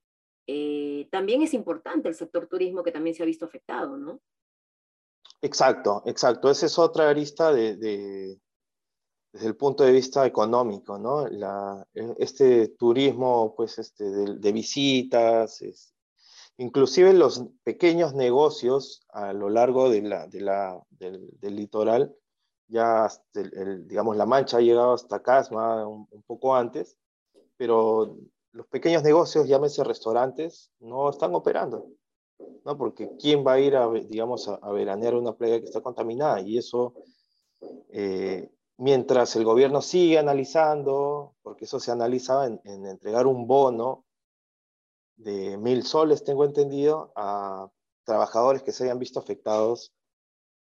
eh, 0.46 1.08
también 1.10 1.42
es 1.42 1.54
importante 1.54 2.08
el 2.08 2.14
sector 2.14 2.46
turismo 2.46 2.82
que 2.82 2.92
también 2.92 3.14
se 3.14 3.22
ha 3.22 3.26
visto 3.26 3.44
afectado, 3.44 3.96
¿no? 3.96 4.20
Exacto, 5.42 6.02
exacto. 6.06 6.50
Esa 6.50 6.66
es 6.66 6.78
otra 6.78 7.10
arista 7.10 7.52
de, 7.52 7.76
de, 7.76 8.38
desde 9.32 9.48
el 9.48 9.56
punto 9.56 9.84
de 9.84 9.92
vista 9.92 10.26
económico, 10.26 10.98
¿no? 10.98 11.26
La, 11.28 11.86
e, 11.94 12.14
este 12.18 12.68
turismo, 12.68 13.54
pues, 13.56 13.78
este, 13.78 14.04
de, 14.04 14.52
visitas, 14.52 15.62
inclusive 16.56 17.12
los 17.12 17.44
pequeños 17.62 18.14
negocios 18.14 19.04
a 19.10 19.32
lo 19.32 19.50
largo 19.50 19.90
de 19.90 20.02
la, 20.02 20.26
de 20.26 20.40
la, 20.40 20.80
del, 20.90 21.30
litoral, 21.42 22.14
ya, 22.68 23.08
el, 23.34 23.86
digamos, 23.86 24.16
La 24.16 24.26
Mancha 24.26 24.56
ha 24.56 24.60
llegado 24.60 24.94
hasta 24.94 25.22
Casma 25.22 25.86
un, 25.86 26.08
un, 26.10 26.22
poco 26.22 26.54
antes, 26.54 26.96
pero 27.56 28.16
los 28.52 28.66
pequeños 28.68 29.02
negocios, 29.02 29.46
llámese 29.46 29.84
restaurantes, 29.84 30.72
no 30.80 31.10
están 31.10 31.34
operando, 31.34 31.88
¿no? 32.64 32.76
Porque 32.78 33.10
¿quién 33.20 33.46
va 33.46 33.52
a 33.52 33.60
ir, 33.60 33.76
a, 33.76 33.88
digamos, 33.90 34.48
a, 34.48 34.54
a 34.54 34.72
veranear 34.72 35.14
una 35.14 35.34
playa 35.34 35.60
que 35.60 35.66
está 35.66 35.80
contaminada? 35.80 36.40
Y 36.40 36.58
eso... 36.58 36.94
Eh, 37.88 38.50
mientras 38.78 39.36
el 39.36 39.44
gobierno 39.44 39.80
sigue 39.80 40.18
analizando, 40.18 41.34
porque 41.42 41.64
eso 41.64 41.80
se 41.80 41.90
analizaba 41.90 42.46
en, 42.46 42.60
entregar 42.64 43.26
un 43.26 43.46
bono 43.46 44.04
de 45.16 45.56
mil 45.56 45.82
soles, 45.82 46.24
tengo 46.24 46.44
entendido, 46.44 47.12
a 47.16 47.68
trabajadores 48.04 48.62
que 48.62 48.72
se 48.72 48.84
hayan 48.84 48.98
visto 48.98 49.18
afectados 49.18 49.92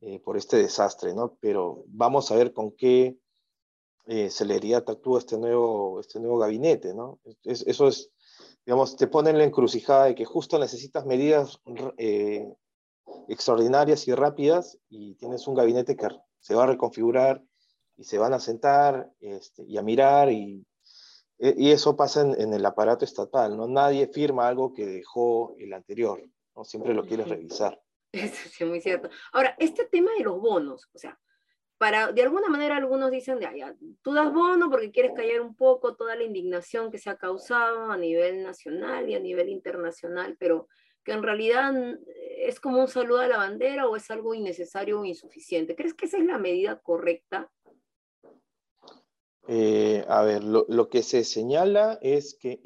eh, 0.00 0.20
por 0.20 0.36
este 0.36 0.56
desastre, 0.56 1.14
¿no? 1.14 1.36
Pero 1.40 1.84
vamos 1.88 2.30
a 2.30 2.36
ver 2.36 2.52
con 2.52 2.72
qué 2.72 3.18
eh, 4.06 4.30
celeridad 4.30 4.84
actúa 4.88 5.18
este 5.18 5.38
nuevo, 5.38 5.98
este 5.98 6.20
nuevo 6.20 6.36
gabinete, 6.36 6.92
¿no? 6.92 7.20
eso 7.42 7.88
es, 7.88 8.10
digamos, 8.66 8.96
te 8.96 9.06
pone 9.06 9.30
en 9.30 9.38
la 9.38 9.44
encrucijada 9.44 10.04
de 10.04 10.14
que 10.14 10.26
justo 10.26 10.58
necesitas 10.58 11.06
medidas 11.06 11.58
eh, 11.96 12.46
extraordinarias 13.28 14.06
y 14.06 14.14
rápidas 14.14 14.78
y 14.90 15.14
tienes 15.14 15.46
un 15.48 15.54
gabinete 15.54 15.96
que 15.96 16.08
se 16.38 16.54
va 16.54 16.64
a 16.64 16.66
reconfigurar 16.66 17.42
y 17.96 18.04
se 18.04 18.18
van 18.18 18.32
a 18.32 18.40
sentar 18.40 19.10
este, 19.20 19.64
y 19.64 19.76
a 19.78 19.82
mirar 19.82 20.30
y, 20.30 20.66
e, 21.38 21.54
y 21.56 21.70
eso 21.70 21.96
pasa 21.96 22.22
en, 22.22 22.52
el 22.52 22.64
aparato 22.64 23.04
estatal, 23.04 23.56
¿no? 23.56 23.66
Nadie 23.68 24.08
firma 24.08 24.48
algo 24.48 24.72
que 24.72 24.86
dejó 24.86 25.54
el 25.58 25.72
anterior, 25.72 26.22
¿no? 26.54 26.64
Siempre 26.64 26.94
lo 26.94 27.04
quieres 27.04 27.28
revisar. 27.28 27.80
Eso 28.12 28.48
sí, 28.48 28.62
es 28.62 28.70
muy 28.70 28.80
cierto. 28.80 29.10
Ahora, 29.32 29.56
este 29.58 29.86
tema 29.86 30.12
de 30.16 30.22
los 30.22 30.40
bonos, 30.40 30.88
o 30.94 30.98
sea, 30.98 31.18
para, 31.78 32.12
de 32.12 32.22
alguna 32.22 32.48
manera 32.48 32.76
algunos 32.76 33.10
dicen, 33.10 33.40
de, 33.40 33.48
ya, 33.58 33.74
tú 34.02 34.14
das 34.14 34.32
bono 34.32 34.70
porque 34.70 34.92
quieres 34.92 35.12
callar 35.16 35.40
un 35.40 35.56
poco 35.56 35.96
toda 35.96 36.14
la 36.14 36.22
indignación 36.22 36.92
que 36.92 36.98
se 36.98 37.10
ha 37.10 37.16
causado 37.16 37.90
a 37.90 37.96
nivel 37.96 38.44
nacional 38.44 39.10
y 39.10 39.16
a 39.16 39.18
nivel 39.18 39.48
internacional, 39.48 40.36
pero 40.38 40.68
que 41.02 41.10
en 41.10 41.24
realidad 41.24 41.74
es 42.38 42.60
como 42.60 42.80
un 42.80 42.88
saludo 42.88 43.20
a 43.20 43.26
la 43.28 43.36
bandera 43.36 43.88
o 43.88 43.96
es 43.96 44.08
algo 44.12 44.32
innecesario 44.32 45.00
o 45.00 45.04
insuficiente. 45.04 45.74
¿Crees 45.74 45.94
que 45.94 46.06
esa 46.06 46.18
es 46.18 46.24
la 46.24 46.38
medida 46.38 46.80
correcta 46.80 47.50
eh, 49.46 50.06
a 50.08 50.22
ver, 50.22 50.42
lo, 50.42 50.88
que 50.88 51.02
se 51.02 51.22
señala 51.22 51.98
es 52.00 52.34
que 52.34 52.60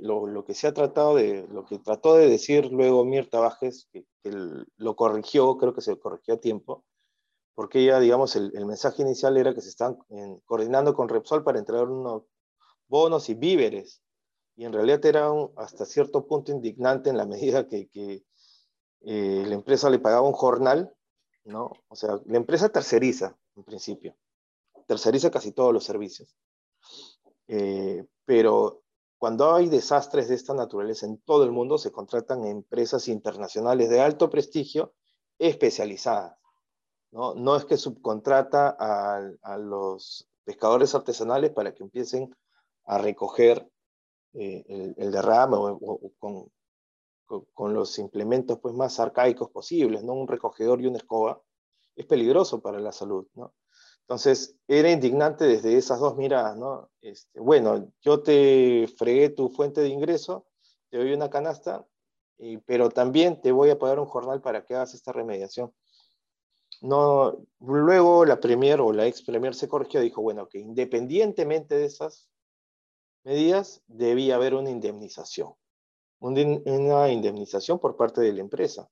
lo, 0.00 0.44
que 0.46 0.54
se 0.54 0.66
ha 0.66 0.72
tratado 0.72 1.16
de, 1.16 1.46
lo 1.50 1.66
que 1.66 1.78
trató 1.78 2.14
de 2.16 2.26
decir 2.28 2.72
luego 2.72 3.04
Mirta 3.04 3.38
Bajes, 3.38 3.88
que, 3.92 4.06
lo 4.76 4.96
corrigió, 4.96 5.58
creo 5.58 5.74
que 5.74 5.82
se 5.82 5.98
corrigió 5.98 6.34
a 6.34 6.40
tiempo, 6.40 6.84
porque 7.54 7.80
ella, 7.80 8.00
digamos, 8.00 8.34
el, 8.36 8.64
mensaje 8.64 9.02
inicial 9.02 9.36
era 9.36 9.54
que 9.54 9.60
se 9.60 9.68
están 9.68 9.98
coordinando 10.46 10.94
con 10.94 11.08
Repsol 11.08 11.44
para 11.44 11.58
entregar 11.58 11.88
unos 11.88 12.22
bonos 12.88 13.28
y 13.28 13.34
víveres, 13.34 14.02
y 14.56 14.64
en 14.64 14.72
realidad 14.72 15.04
era 15.04 15.30
hasta 15.56 15.84
cierto 15.84 16.26
punto 16.26 16.50
indignante 16.52 17.10
en 17.10 17.18
la 17.18 17.26
medida 17.26 17.68
que, 17.68 18.24
eh, 19.04 19.44
la 19.46 19.54
empresa 19.54 19.90
le 19.90 19.98
pagaba 19.98 20.26
un 20.26 20.32
jornal, 20.32 20.94
¿no? 21.44 21.72
O 21.88 21.96
sea, 21.96 22.20
la 22.24 22.36
empresa 22.38 22.70
terceriza, 22.70 23.36
en 23.56 23.64
principio 23.64 24.16
terceriza 24.86 25.30
casi 25.30 25.52
todos 25.52 25.72
los 25.72 25.84
servicios. 25.84 26.36
Eh, 27.48 28.04
pero 28.24 28.82
cuando 29.18 29.54
hay 29.54 29.68
desastres 29.68 30.28
de 30.28 30.34
esta 30.34 30.54
naturaleza 30.54 31.06
en 31.06 31.18
todo 31.18 31.44
el 31.44 31.52
mundo, 31.52 31.78
se 31.78 31.92
contratan 31.92 32.44
empresas 32.44 33.08
internacionales 33.08 33.88
de 33.88 34.00
alto 34.00 34.28
prestigio 34.28 34.94
especializadas. 35.38 36.36
No, 37.12 37.34
no 37.34 37.56
es 37.56 37.64
que 37.64 37.76
subcontrata 37.76 38.76
a, 38.78 39.58
los 39.58 40.28
pescadores 40.44 40.94
artesanales 40.94 41.50
para 41.50 41.74
que 41.74 41.82
empiecen 41.82 42.34
a 42.86 42.98
recoger 42.98 43.70
eh, 44.32 44.94
el, 44.96 45.12
derrame 45.12 45.56
o, 45.58 46.00
con, 46.18 46.50
con, 47.52 47.74
los 47.74 47.98
implementos 47.98 48.58
pues, 48.60 48.74
más 48.74 48.98
arcaicos 48.98 49.50
posibles, 49.50 50.02
¿no? 50.02 50.14
un 50.14 50.26
recogedor 50.26 50.80
y 50.80 50.86
una 50.86 50.98
escoba, 50.98 51.40
es 51.94 52.06
peligroso 52.06 52.60
para 52.60 52.80
la 52.80 52.92
salud. 52.92 53.26
¿no? 53.34 53.52
Entonces, 54.02 54.56
era 54.68 54.90
indignante 54.90 55.44
desde 55.44 55.76
esas 55.76 56.00
dos 56.00 56.16
miradas, 56.16 56.56
¿no? 56.56 56.90
Este, 57.00 57.40
bueno, 57.40 57.92
yo 58.00 58.22
te 58.22 58.86
fregué 58.98 59.30
tu 59.30 59.48
fuente 59.48 59.80
de 59.80 59.88
ingreso, 59.88 60.46
te 60.90 60.98
doy 60.98 61.12
una 61.12 61.30
canasta, 61.30 61.86
pero 62.66 62.90
también 62.90 63.40
te 63.40 63.52
voy 63.52 63.70
a 63.70 63.78
pagar 63.78 64.00
un 64.00 64.06
jornal 64.06 64.40
para 64.42 64.64
que 64.64 64.74
hagas 64.74 64.94
esta 64.94 65.12
remediación. 65.12 65.72
No, 66.80 67.46
luego 67.60 68.24
la 68.24 68.40
Premier 68.40 68.80
o 68.80 68.92
la 68.92 69.06
ex 69.06 69.22
Premier 69.22 69.54
se 69.54 69.68
corrigió 69.68 70.00
y 70.00 70.04
dijo, 70.04 70.20
bueno, 70.20 70.48
que 70.48 70.58
independientemente 70.58 71.76
de 71.76 71.84
esas 71.84 72.28
medidas, 73.24 73.82
debía 73.86 74.34
haber 74.34 74.54
una 74.54 74.70
indemnización, 74.70 75.54
una 76.18 77.10
indemnización 77.10 77.78
por 77.78 77.96
parte 77.96 78.20
de 78.20 78.32
la 78.32 78.40
empresa. 78.40 78.88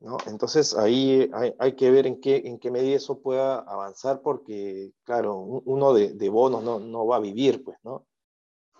¿No? 0.00 0.18
Entonces 0.26 0.76
ahí 0.76 1.30
hay, 1.58 1.72
que 1.74 1.90
ver 1.90 2.06
en 2.06 2.20
qué, 2.20 2.42
en 2.44 2.58
qué 2.58 2.70
medida 2.70 2.96
eso 2.96 3.20
pueda 3.20 3.58
avanzar 3.60 4.20
porque, 4.22 4.92
claro, 5.04 5.36
uno 5.36 5.94
de, 5.94 6.28
bonos 6.28 6.62
no, 6.62 6.78
no, 6.78 7.06
va 7.06 7.16
a 7.16 7.20
vivir, 7.20 7.64
pues, 7.64 7.78
¿no? 7.82 8.06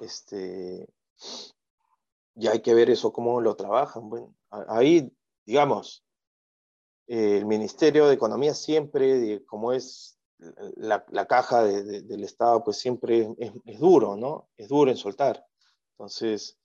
Este, 0.00 0.86
y 2.34 2.46
hay 2.48 2.60
que 2.60 2.74
ver 2.74 2.90
eso 2.90 3.12
cómo 3.12 3.40
lo 3.40 3.56
trabajan. 3.56 4.10
Bueno, 4.10 4.34
ahí, 4.50 5.10
digamos, 5.44 6.04
el 7.06 7.46
Ministerio 7.46 8.06
de 8.06 8.14
Economía 8.14 8.54
siempre, 8.54 9.42
como 9.46 9.72
es 9.72 10.18
la, 10.76 11.04
la 11.08 11.26
caja 11.26 11.64
del 11.64 12.24
Estado, 12.24 12.62
pues 12.62 12.78
siempre 12.78 13.28
es, 13.38 13.52
es, 13.64 13.78
duro, 13.78 14.16
¿no? 14.16 14.48
Es 14.56 14.68
duro 14.68 14.90
en 14.90 14.96
soltar. 14.96 15.46
Entonces, 15.92 16.58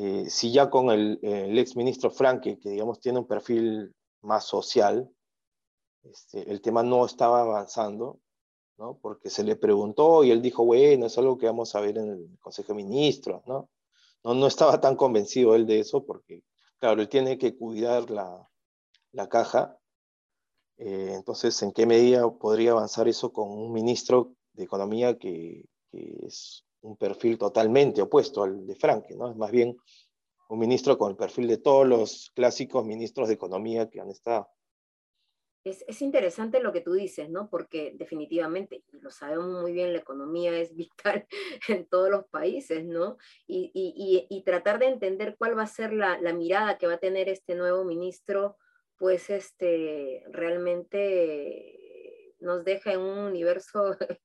eh, 0.00 0.30
si 0.30 0.52
ya 0.52 0.70
con 0.70 0.90
el, 0.90 1.18
ex 1.58 1.74
ministro 1.74 2.08
Franke, 2.12 2.60
que 2.60 2.70
digamos 2.70 3.00
tiene 3.00 3.18
un 3.18 3.26
perfil 3.26 3.92
más 4.22 4.44
social, 4.44 5.10
este, 6.04 6.48
el 6.48 6.60
tema 6.60 6.84
no 6.84 7.04
estaba 7.04 7.40
avanzando, 7.40 8.20
¿no? 8.76 8.96
porque 9.02 9.28
se 9.28 9.42
le 9.42 9.56
preguntó 9.56 10.22
y 10.22 10.30
él 10.30 10.40
dijo, 10.40 10.64
bueno, 10.64 11.06
es 11.06 11.18
algo 11.18 11.36
que 11.36 11.46
vamos 11.46 11.74
a 11.74 11.80
ver 11.80 11.98
en 11.98 12.10
el 12.10 12.38
Consejo 12.38 12.74
de 12.74 12.84
Ministros, 12.84 13.42
¿no? 13.48 13.70
No, 14.22 14.34
no 14.34 14.46
estaba 14.46 14.80
tan 14.80 14.94
convencido 14.94 15.56
él 15.56 15.66
de 15.66 15.80
eso 15.80 16.04
porque, 16.06 16.44
claro, 16.78 17.02
él 17.02 17.08
tiene 17.08 17.36
que 17.36 17.56
cuidar 17.56 18.08
la, 18.08 18.48
la 19.10 19.28
caja. 19.28 19.80
Eh, 20.76 21.14
entonces, 21.14 21.60
¿en 21.62 21.72
qué 21.72 21.86
medida 21.86 22.30
podría 22.38 22.70
avanzar 22.70 23.08
eso 23.08 23.32
con 23.32 23.50
un 23.50 23.72
ministro 23.72 24.36
de 24.52 24.62
Economía 24.62 25.18
que, 25.18 25.64
que 25.90 26.20
es 26.22 26.64
un 26.82 26.96
perfil 26.96 27.38
totalmente 27.38 28.02
opuesto 28.02 28.42
al 28.42 28.66
de 28.66 28.74
Franke, 28.74 29.14
¿no? 29.14 29.30
Es 29.30 29.36
más 29.36 29.50
bien 29.50 29.76
un 30.48 30.58
ministro 30.58 30.96
con 30.96 31.10
el 31.10 31.16
perfil 31.16 31.46
de 31.48 31.58
todos 31.58 31.86
los 31.86 32.30
clásicos 32.34 32.84
ministros 32.84 33.28
de 33.28 33.34
economía 33.34 33.88
que 33.88 34.00
han 34.00 34.10
estado. 34.10 34.48
Es, 35.64 35.84
es, 35.86 36.00
interesante 36.00 36.60
lo 36.60 36.72
que 36.72 36.80
tú 36.80 36.94
dices, 36.94 37.28
¿no? 37.28 37.50
Porque 37.50 37.92
definitivamente, 37.94 38.84
y 38.90 39.00
lo 39.00 39.10
sabemos 39.10 39.60
muy 39.60 39.72
bien, 39.72 39.92
la 39.92 39.98
economía 39.98 40.56
es 40.58 40.74
vital 40.76 41.26
en 41.68 41.86
todos 41.86 42.10
los 42.10 42.24
países, 42.26 42.84
¿no? 42.84 43.18
Y, 43.46 43.70
y, 43.74 44.26
y, 44.30 44.42
tratar 44.44 44.78
de 44.78 44.86
entender 44.86 45.36
cuál 45.36 45.58
va 45.58 45.64
a 45.64 45.66
ser 45.66 45.92
la, 45.92 46.18
la, 46.20 46.32
mirada 46.32 46.78
que 46.78 46.86
va 46.86 46.94
a 46.94 46.98
tener 46.98 47.28
este 47.28 47.54
nuevo 47.54 47.84
ministro, 47.84 48.56
pues 48.96 49.30
este, 49.30 50.24
realmente 50.30 51.77
nos 52.40 52.64
deja 52.64 52.92
en 52.92 53.00
un 53.00 53.18
universo 53.18 53.96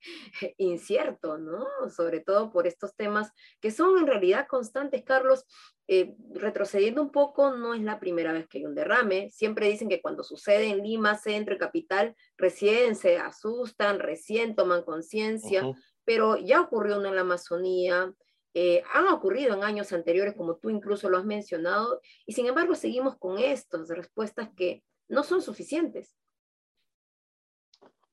incierto, 0.58 1.38
¿no? 1.38 1.65
Sobre 1.89 2.19
todo 2.19 2.52
por 2.52 2.67
estos 2.67 2.95
temas 2.95 3.32
que 3.62 3.71
son 3.71 3.97
en 3.97 4.08
realidad 4.08 4.47
constantes, 4.47 5.04
Carlos. 5.04 5.45
Eh, 5.89 6.15
retrocediendo 6.32 7.02
un 7.02 7.12
poco, 7.12 7.52
no 7.52 7.73
es 7.73 7.82
la 7.82 7.99
primera 7.99 8.32
vez 8.32 8.47
que 8.47 8.60
hay 8.60 8.65
un 8.65 8.76
derrame. 8.76 9.30
Siempre 9.30 9.67
dicen 9.67 9.89
que 9.89 10.02
cuando 10.02 10.23
sucede 10.23 10.67
en 10.67 10.82
Lima, 10.82 11.17
centro 11.17 11.56
y 11.56 11.58
capital, 11.58 12.15
recién 12.38 12.95
se 12.95 13.17
asustan, 13.17 13.99
recién 13.99 14.56
toman 14.56 14.84
conciencia, 14.84 15.63
pero 16.06 16.38
ya 16.38 16.62
ocurrió 16.62 16.99
uno 16.99 17.10
en 17.10 17.15
la 17.15 17.21
Amazonía, 17.21 18.13
eh, 18.54 18.84
han 18.93 19.08
ocurrido 19.08 19.56
en 19.56 19.63
años 19.63 19.91
anteriores, 19.93 20.36
como 20.36 20.58
tú 20.58 20.69
incluso 20.69 21.10
lo 21.10 21.17
has 21.17 21.26
mencionado, 21.26 22.02
y 22.26 22.34
sin 22.34 22.45
embargo 22.45 22.76
seguimos 22.76 23.17
con 23.17 23.39
estas 23.39 23.89
respuestas 23.89 24.49
que 24.56 24.84
no 25.08 25.23
son 25.23 25.41
suficientes. 25.41 26.15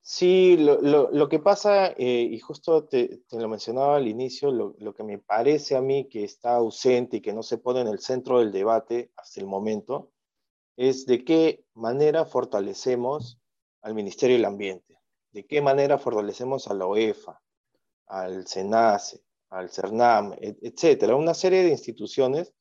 Sí, 0.02 0.56
lo, 0.58 1.28
que 1.28 1.38
pasa, 1.38 1.88
eh, 1.88 2.28
y 2.30 2.38
justo 2.40 2.86
te, 2.86 3.22
lo 3.32 3.48
mencionaba 3.48 3.96
al 3.96 4.08
inicio, 4.08 4.50
lo, 4.50 4.94
que 4.94 5.04
me 5.04 5.18
parece 5.18 5.76
a 5.76 5.82
mí 5.82 6.08
que 6.08 6.24
está 6.24 6.56
ausente 6.56 7.18
y 7.18 7.20
que 7.20 7.34
no 7.34 7.42
se 7.42 7.58
pone 7.58 7.80
en 7.80 7.88
el 7.88 8.00
centro 8.00 8.38
del 8.38 8.50
debate 8.50 9.12
hasta 9.16 9.40
el 9.40 9.46
momento, 9.46 10.10
es 10.76 11.06
de 11.06 11.24
qué 11.24 11.64
manera 11.74 12.24
fortalecemos 12.24 13.38
al 13.82 13.94
Ministerio 13.94 14.36
del 14.36 14.46
Ambiente, 14.46 14.98
de 15.32 15.46
qué 15.46 15.60
manera 15.60 15.98
fortalecemos 15.98 16.66
a 16.68 16.74
la 16.74 16.86
OEFA, 16.86 17.40
al 18.06 18.46
SENACE, 18.46 19.22
al 19.50 19.70
CERNAM, 19.70 20.34
etcétera, 20.40 21.16
una 21.16 21.34
serie 21.34 21.62
de 21.62 21.70
instituciones 21.70 22.54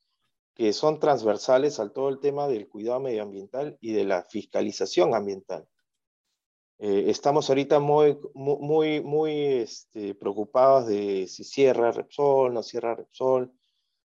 que 0.55 0.73
son 0.73 0.99
transversales 0.99 1.79
al 1.79 1.93
todo 1.93 2.09
el 2.09 2.19
tema 2.19 2.47
del 2.47 2.67
cuidado 2.67 2.99
medioambiental 2.99 3.77
y 3.79 3.93
de 3.93 4.03
la 4.03 4.23
fiscalización 4.23 5.15
ambiental. 5.15 5.67
Eh, 6.81 7.09
estamos 7.09 7.49
ahorita 7.49 7.79
muy, 7.79 8.17
muy, 8.33 9.01
muy 9.01 9.31
este, 9.33 10.15
preocupados 10.15 10.87
de 10.87 11.27
si 11.27 11.43
cierra 11.43 11.91
Repsol, 11.91 12.53
no 12.53 12.63
cierra 12.63 12.95
Repsol. 12.95 13.51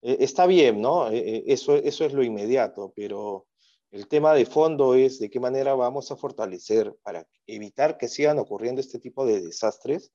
Eh, 0.02 0.18
está 0.22 0.48
bien, 0.48 0.82
¿no? 0.82 1.12
Eh, 1.12 1.44
eso, 1.46 1.76
eso 1.76 2.06
es 2.06 2.14
lo 2.14 2.24
inmediato, 2.24 2.92
pero 2.96 3.46
el 3.92 4.08
tema 4.08 4.34
de 4.34 4.48
fondo 4.48 4.96
es 4.96 5.20
de 5.20 5.30
qué 5.30 5.40
manera 5.40 5.76
vamos 5.76 6.12
a 6.12 6.16
fortalecer 6.18 6.96
para 7.04 7.28
evitar 7.46 8.00
que 8.00 8.08
sigan 8.08 8.40
ocurriendo 8.40 8.82
este 8.82 9.00
tipo 9.00 9.28
de 9.28 9.42
desastres, 9.42 10.12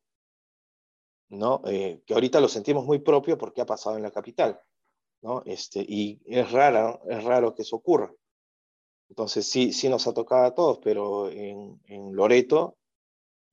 ¿no? 1.28 1.62
que 1.62 2.02
ahorita 2.12 2.40
lo 2.40 2.48
sentimos 2.48 2.84
muy 2.84 2.98
propio 2.98 3.38
porque 3.38 3.60
ha 3.60 3.66
pasado 3.66 3.96
en 3.96 4.02
la 4.02 4.10
capital, 4.10 4.60
¿no? 5.22 5.42
Este, 5.46 5.80
y 5.88 6.20
es 6.26 6.50
raro, 6.50 7.00
es 7.08 7.22
raro 7.22 7.54
que 7.54 7.62
eso 7.62 7.76
ocurra. 7.76 8.12
Entonces 9.10 9.46
sí, 9.46 9.72
sí 9.72 9.88
nos 9.88 10.06
ha 10.06 10.14
tocado 10.14 10.44
a 10.46 10.54
todos, 10.54 10.78
pero 10.78 11.28
en, 11.30 11.80
Loreto, 12.12 12.78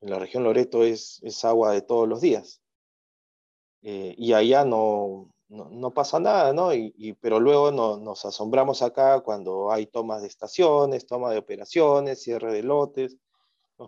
en 0.00 0.10
la 0.10 0.18
región 0.18 0.44
Loreto 0.44 0.84
es, 0.84 1.20
agua 1.44 1.72
de 1.72 1.82
todos 1.82 2.08
los 2.08 2.20
días. 2.20 2.62
Eh, 3.82 4.14
y 4.16 4.32
allá 4.32 4.64
no, 4.64 5.32
no, 5.48 5.92
pasa 5.92 6.20
nada, 6.20 6.52
¿no? 6.52 6.72
Y, 6.72 7.16
pero 7.20 7.40
luego 7.40 7.72
no, 7.72 7.96
nos 7.96 8.24
asombramos 8.24 8.82
acá 8.82 9.20
cuando 9.20 9.72
hay 9.72 9.86
tomas 9.86 10.22
de 10.22 10.28
estaciones, 10.28 11.06
toma 11.06 11.32
de 11.32 11.38
operaciones, 11.38 12.22
cierre 12.22 12.52
de 12.52 12.62
lotes. 12.62 13.16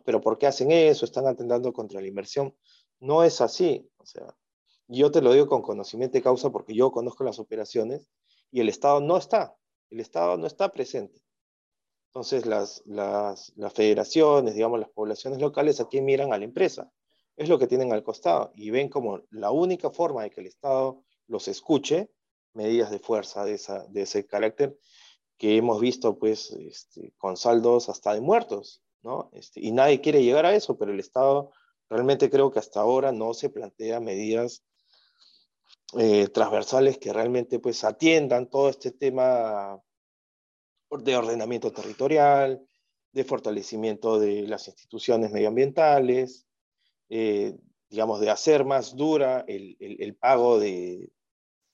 Pero 0.05 0.21
¿por 0.21 0.39
qué 0.39 0.49
hacen 0.49 0.73
eso? 0.73 1.05
Están 1.05 1.27
atentando 1.29 1.73
contra 1.73 2.01
la 2.01 2.09
inversión. 2.09 2.55
No 2.99 3.23
es 3.23 3.41
así. 3.41 3.89
O 3.97 4.07
sea, 4.07 4.37
yo 4.89 5.11
te 5.13 5.23
lo 5.23 5.33
digo 5.33 5.47
con 5.47 5.63
conocimiento 5.63 6.15
de 6.15 6.23
causa 6.23 6.51
porque 6.51 6.75
yo 6.75 6.91
conozco 6.91 7.23
las 7.23 7.39
operaciones 7.39 8.09
y 8.51 8.61
el 8.61 8.69
Estado 8.69 9.01
no 9.01 9.17
está. 9.17 9.57
El 9.89 10.01
Estado 10.01 10.37
no 10.37 10.47
está 10.47 10.71
presente. 10.73 11.21
Entonces 12.11 12.45
las, 12.45 12.83
las, 12.87 13.53
federaciones, 13.73 14.55
digamos, 14.55 14.81
las 14.81 14.91
poblaciones 14.91 15.41
locales 15.41 15.81
aquí 15.81 16.01
miran 16.01 16.33
a 16.33 16.39
la 16.39 16.45
empresa. 16.45 16.91
Es 17.37 17.49
lo 17.49 17.59
que 17.59 17.69
tienen 17.69 17.93
al 17.93 18.03
costado 18.03 18.51
y 18.55 18.71
ven 18.71 18.89
como 18.89 19.23
la 19.31 19.53
única 19.53 19.91
forma 19.91 20.25
de 20.25 20.31
que 20.31 20.41
el 20.41 20.49
Estado 20.49 21.05
los 21.29 21.47
escuche, 21.47 22.11
medidas 22.53 22.91
de 22.91 22.99
fuerza 22.99 23.45
de 23.45 23.55
ese 23.95 24.27
carácter 24.27 24.77
que 25.41 25.57
hemos 25.57 25.81
visto 25.81 26.19
pues 26.19 26.51
este, 26.51 27.15
con 27.17 27.39
saldos 27.39 27.89
hasta 27.89 28.13
de 28.13 28.21
muertos, 28.21 28.83
¿no? 29.03 29.31
Este, 29.33 29.61
y 29.61 29.73
nadie 29.73 30.03
quiere 30.03 30.23
llegar 30.23 30.45
a 30.45 30.55
eso, 30.55 30.77
pero 30.77 30.93
el 30.93 31.01
Estado 31.01 31.51
realmente 31.89 32.29
creo 32.29 32.51
que 32.51 32.59
hasta 32.59 32.81
ahora 32.81 33.11
no 33.11 33.33
se 33.33 33.49
plantea 33.49 34.01
medidas 34.01 34.63
eh, 35.99 36.29
transversales 36.29 36.99
que 36.99 37.13
realmente 37.13 37.59
pues 37.59 37.85
atiendan 37.85 38.51
todo 38.51 38.69
este 38.69 38.91
tema 38.91 39.81
de 40.99 41.17
ordenamiento 41.17 41.73
territorial, 41.73 42.61
de 43.13 43.25
fortalecimiento 43.25 44.19
de 44.19 44.47
las 44.47 44.69
instituciones 44.69 45.33
medioambientales, 45.33 46.47
eh, 47.09 47.57
digamos, 47.89 48.21
de 48.21 48.31
hacer 48.31 48.65
más 48.65 48.95
dura 48.95 49.45
el, 49.49 49.77
el, 49.81 50.15
pago 50.15 50.59
de, 50.59 51.11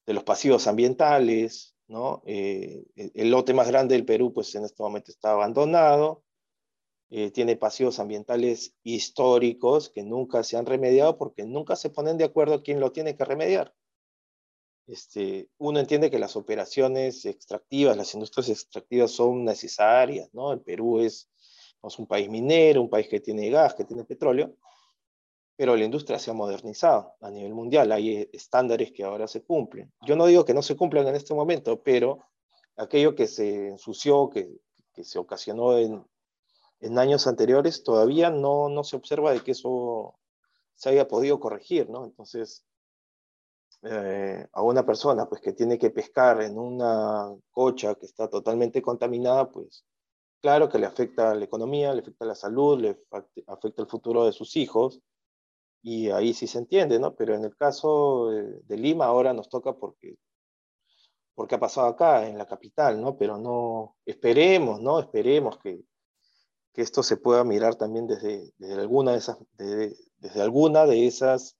de, 0.07 0.15
los 0.15 0.25
pasivos 0.25 0.67
ambientales, 0.67 1.75
¿no? 1.89 2.23
Eh, 2.27 2.85
el 2.97 3.31
lote 3.31 3.53
más 3.53 3.69
grande 3.69 3.95
del 3.95 4.07
Perú, 4.07 4.33
pues 4.33 4.55
en 4.55 4.65
este 4.65 4.83
momento 4.83 5.11
está 5.11 5.33
abandonado, 5.33 6.25
eh, 7.11 7.31
tiene 7.31 7.57
pasivos 7.57 8.01
ambientales 8.01 8.75
históricos 8.83 9.91
que 9.91 10.03
nunca 10.03 10.43
se 10.43 10.57
han 10.57 10.67
remediado 10.67 11.19
porque 11.19 11.45
nunca 11.45 11.77
se 11.77 11.91
ponen 11.91 12.19
de 12.19 12.25
acuerdo 12.25 12.63
quién 12.63 12.81
lo 12.81 12.93
tiene 12.93 13.15
que 13.15 13.25
remediar. 13.25 13.76
Este, 14.87 15.49
uno 15.59 15.81
entiende 15.81 16.11
que 16.11 16.19
las 16.19 16.37
operaciones 16.37 17.25
extractivas, 17.25 17.97
las 17.97 18.15
industrias 18.15 18.49
extractivas 18.49 19.11
son 19.11 19.45
necesarias, 19.45 20.29
¿no? 20.33 20.53
El 20.53 20.61
Perú 20.61 21.01
es, 21.01 21.29
es 21.83 21.99
un 21.99 22.07
país 22.07 22.29
minero, 22.29 22.83
un 22.83 22.91
país 22.91 23.09
que 23.09 23.21
tiene 23.21 23.51
gas, 23.51 23.75
que 23.75 23.85
tiene 23.85 24.05
petróleo, 24.05 24.55
pero 25.57 25.75
la 25.75 25.85
industria 25.85 26.19
se 26.19 26.31
ha 26.31 26.35
modernizado 26.35 27.15
a 27.21 27.31
nivel 27.31 27.55
mundial, 27.55 27.91
hay 27.91 28.29
estándares 28.33 28.93
que 28.93 29.03
ahora 29.03 29.27
se 29.27 29.43
cumplen. 29.43 29.91
Yo 30.03 30.15
no 30.15 30.27
digo 30.27 30.45
que 30.45 30.55
no 30.55 30.63
se 30.63 30.77
cumplan 30.77 31.09
en 31.09 31.17
este 31.17 31.35
momento, 31.35 31.83
pero 31.83 32.21
aquello 32.77 33.15
que 33.15 33.27
se 33.27 33.69
ensució, 33.69 34.29
que, 34.29 34.61
que 34.93 35.03
se 35.03 35.19
ocasionó 35.19 35.79
en, 35.79 36.05
en, 36.81 36.99
años 36.99 37.27
anteriores, 37.27 37.83
todavía 37.83 38.31
no, 38.31 38.69
no 38.69 38.85
se 38.85 38.97
observa 38.97 39.33
de 39.33 39.41
que 39.41 39.53
eso 39.53 40.19
se 40.75 40.91
haya 40.91 41.09
podido 41.09 41.41
corregir, 41.41 41.89
¿no? 41.89 42.05
Entonces, 42.05 42.66
eh, 43.83 44.47
a 44.53 44.63
una 44.63 44.85
persona 44.85 45.29
pues, 45.29 45.41
que 45.41 45.53
tiene 45.53 45.79
que 45.79 45.91
pescar 45.91 46.43
en 46.43 46.59
una 46.59 47.35
cocha 47.51 47.95
que 47.95 48.07
está 48.07 48.29
totalmente 48.29 48.83
contaminada, 48.83 49.51
pues 49.51 49.85
claro 50.41 50.69
que 50.69 50.79
le 50.79 50.87
afecta 50.87 51.31
a 51.31 51.35
la 51.35 51.45
economía, 51.45 51.95
le 51.95 52.01
afecta 52.01 52.25
a 52.25 52.29
la 52.29 52.35
salud, 52.35 52.81
le 52.81 52.99
afecta 53.47 53.83
el 53.83 53.89
futuro 53.89 54.25
de 54.25 54.33
sus 54.33 54.57
hijos, 54.57 55.01
y 55.87 56.11
ahí 56.11 56.35
sí 56.35 56.49
se 56.49 56.59
entiende, 56.59 56.99
¿no? 56.99 57.15
Pero 57.15 57.37
en 57.37 57.45
el 57.45 57.57
caso 57.57 58.31
de, 58.31 58.77
Lima 58.77 59.07
ahora 59.07 59.33
nos 59.33 59.49
toca 59.49 59.73
porque, 59.73 60.17
porque 61.33 61.55
ha 61.55 61.61
pasado 61.61 61.87
acá, 61.87 62.27
en 62.29 62.37
la 62.37 62.45
capital, 62.45 63.01
¿no? 63.01 63.17
Pero 63.17 63.39
no, 63.39 63.97
esperemos, 64.05 64.81
¿no? 64.81 64.99
Esperemos 64.99 65.59
que, 65.59 65.81
que 66.73 66.83
esto 66.83 67.05
se 67.05 67.17
pueda 67.17 67.45
mirar 67.45 67.77
también 67.77 68.09
desde, 68.09 68.53
desde 68.59 68.81
alguna 68.81 69.13
de 69.13 69.19
esas, 69.19 69.39
desde, 69.53 70.43
alguna 70.43 70.87
de 70.87 71.07
esas 71.07 71.57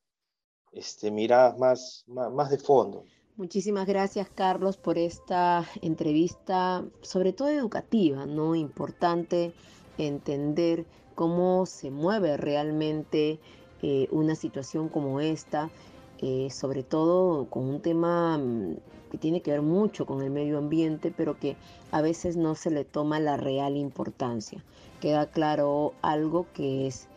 este, 0.73 1.11
miradas 1.11 1.59
más, 1.59 2.05
más, 2.07 2.51
de 2.51 2.59
fondo. 2.59 3.05
Muchísimas 3.37 3.87
gracias, 3.87 4.29
Carlos, 4.35 4.77
por 4.77 4.99
esta 4.99 5.65
entrevista, 5.83 6.85
sobre 7.03 7.33
todo 7.33 7.49
educativa, 7.49 8.27
¿no? 8.27 8.55
Importante 8.55 9.53
entender 9.99 10.87
cómo 11.15 11.67
se 11.67 11.91
mueve 11.91 12.37
realmente 12.37 13.39
eh, 13.83 14.09
una 14.11 14.35
situación 14.35 14.89
como 14.89 15.21
esta, 15.21 15.71
eh, 16.19 16.49
sobre 16.51 16.83
todo 16.83 17.47
con 17.51 17.65
un 17.65 17.81
tema 17.83 18.39
mm, 18.39 18.77
que 19.11 19.19
tiene 19.19 19.43
que 19.43 19.51
ver 19.51 19.63
mucho 19.63 20.07
con 20.07 20.23
el 20.23 20.31
medio 20.31 20.59
ambiente, 20.59 21.13
pero 21.15 21.39
que 21.39 21.57
a 21.91 22.01
veces 22.01 22.37
no 22.37 22.55
se 22.55 22.71
le 22.71 22.85
toma 22.85 23.21
la 23.21 23.37
real 23.37 23.77
importancia. 23.77 24.65
Queda 25.01 25.31
claro 25.31 25.93
algo 26.01 26.47
que 26.55 26.87
es 26.87 27.09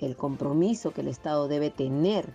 el 0.00 0.16
compromiso 0.16 0.92
que 0.92 1.02
el 1.02 1.08
Estado 1.08 1.48
debe 1.48 1.70
tener 1.70 2.34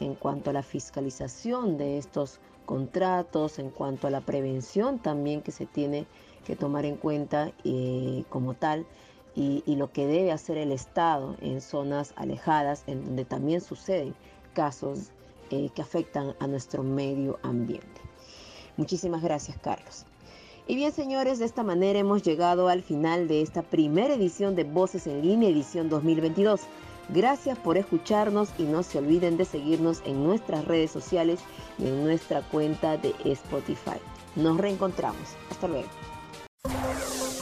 en 0.00 0.14
cuanto 0.14 0.50
a 0.50 0.52
la 0.52 0.62
fiscalización 0.62 1.78
de 1.78 1.98
estos 1.98 2.40
contratos, 2.66 3.58
en 3.58 3.70
cuanto 3.70 4.06
a 4.06 4.10
la 4.10 4.20
prevención 4.20 4.98
también 4.98 5.42
que 5.42 5.52
se 5.52 5.66
tiene 5.66 6.06
que 6.44 6.56
tomar 6.56 6.84
en 6.84 6.96
cuenta 6.96 7.52
eh, 7.64 8.24
como 8.28 8.54
tal 8.54 8.86
y, 9.34 9.62
lo 9.76 9.92
que 9.92 10.06
debe 10.06 10.32
hacer 10.32 10.58
el 10.58 10.72
Estado 10.72 11.36
en 11.40 11.60
zonas 11.60 12.12
alejadas, 12.16 12.82
en 12.88 13.04
donde 13.04 13.24
también 13.24 13.60
suceden 13.60 14.14
casos 14.52 15.12
eh, 15.50 15.70
que 15.74 15.82
afectan 15.82 16.34
a 16.40 16.46
nuestro 16.48 16.82
medio 16.82 17.38
ambiente. 17.42 18.00
Muchísimas 18.76 19.22
gracias, 19.22 19.56
Carlos. 19.58 20.06
Y 20.66 20.76
bien, 20.76 20.92
señores, 20.92 21.38
de 21.38 21.46
esta 21.46 21.62
manera 21.62 21.98
hemos 21.98 22.22
llegado 22.22 22.68
al 22.68 22.82
final 22.82 23.28
de 23.28 23.40
esta 23.40 23.62
primera 23.62 24.14
edición 24.14 24.54
de 24.54 24.64
Voces 24.64 25.06
en 25.06 25.22
Línea, 25.22 25.48
edición 25.48 25.88
2022. 25.88 26.60
Gracias 27.08 27.58
por 27.58 27.78
escucharnos 27.78 28.50
y 28.58 28.64
no 28.64 28.82
se 28.82 28.98
olviden 28.98 29.36
de 29.38 29.46
seguirnos 29.46 30.02
en 30.04 30.24
nuestras 30.24 30.64
redes 30.66 30.90
sociales 30.90 31.40
y 31.78 31.86
en 31.86 32.04
nuestra 32.04 32.42
cuenta 32.42 32.96
de 32.96 33.14
Spotify. 33.24 33.98
Nos 34.36 34.58
reencontramos. 34.58 35.36
Hasta 35.50 35.68
luego. 35.68 35.88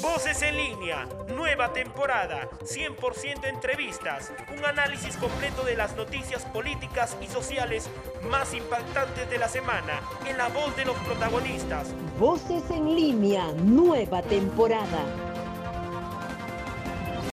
Voces 0.01 0.41
en 0.43 0.57
línea, 0.57 1.07
nueva 1.35 1.73
temporada, 1.73 2.49
100% 2.63 3.45
entrevistas, 3.45 4.33
un 4.57 4.65
análisis 4.65 5.17
completo 5.17 5.65
de 5.65 5.77
las 5.77 5.97
noticias 5.97 6.45
políticas 6.47 7.17
y 7.21 7.27
sociales 7.27 7.91
más 8.31 8.55
impactantes 8.55 9.29
de 9.29 9.39
la 9.39 9.49
semana, 9.49 10.01
en 10.27 10.39
la 10.39 10.49
voz 10.49 10.75
de 10.77 10.85
los 10.85 10.97
protagonistas. 10.99 11.89
Voces 12.19 12.71
en 12.71 12.95
línea, 12.95 13.53
nueva 13.65 14.23
temporada. 14.23 15.26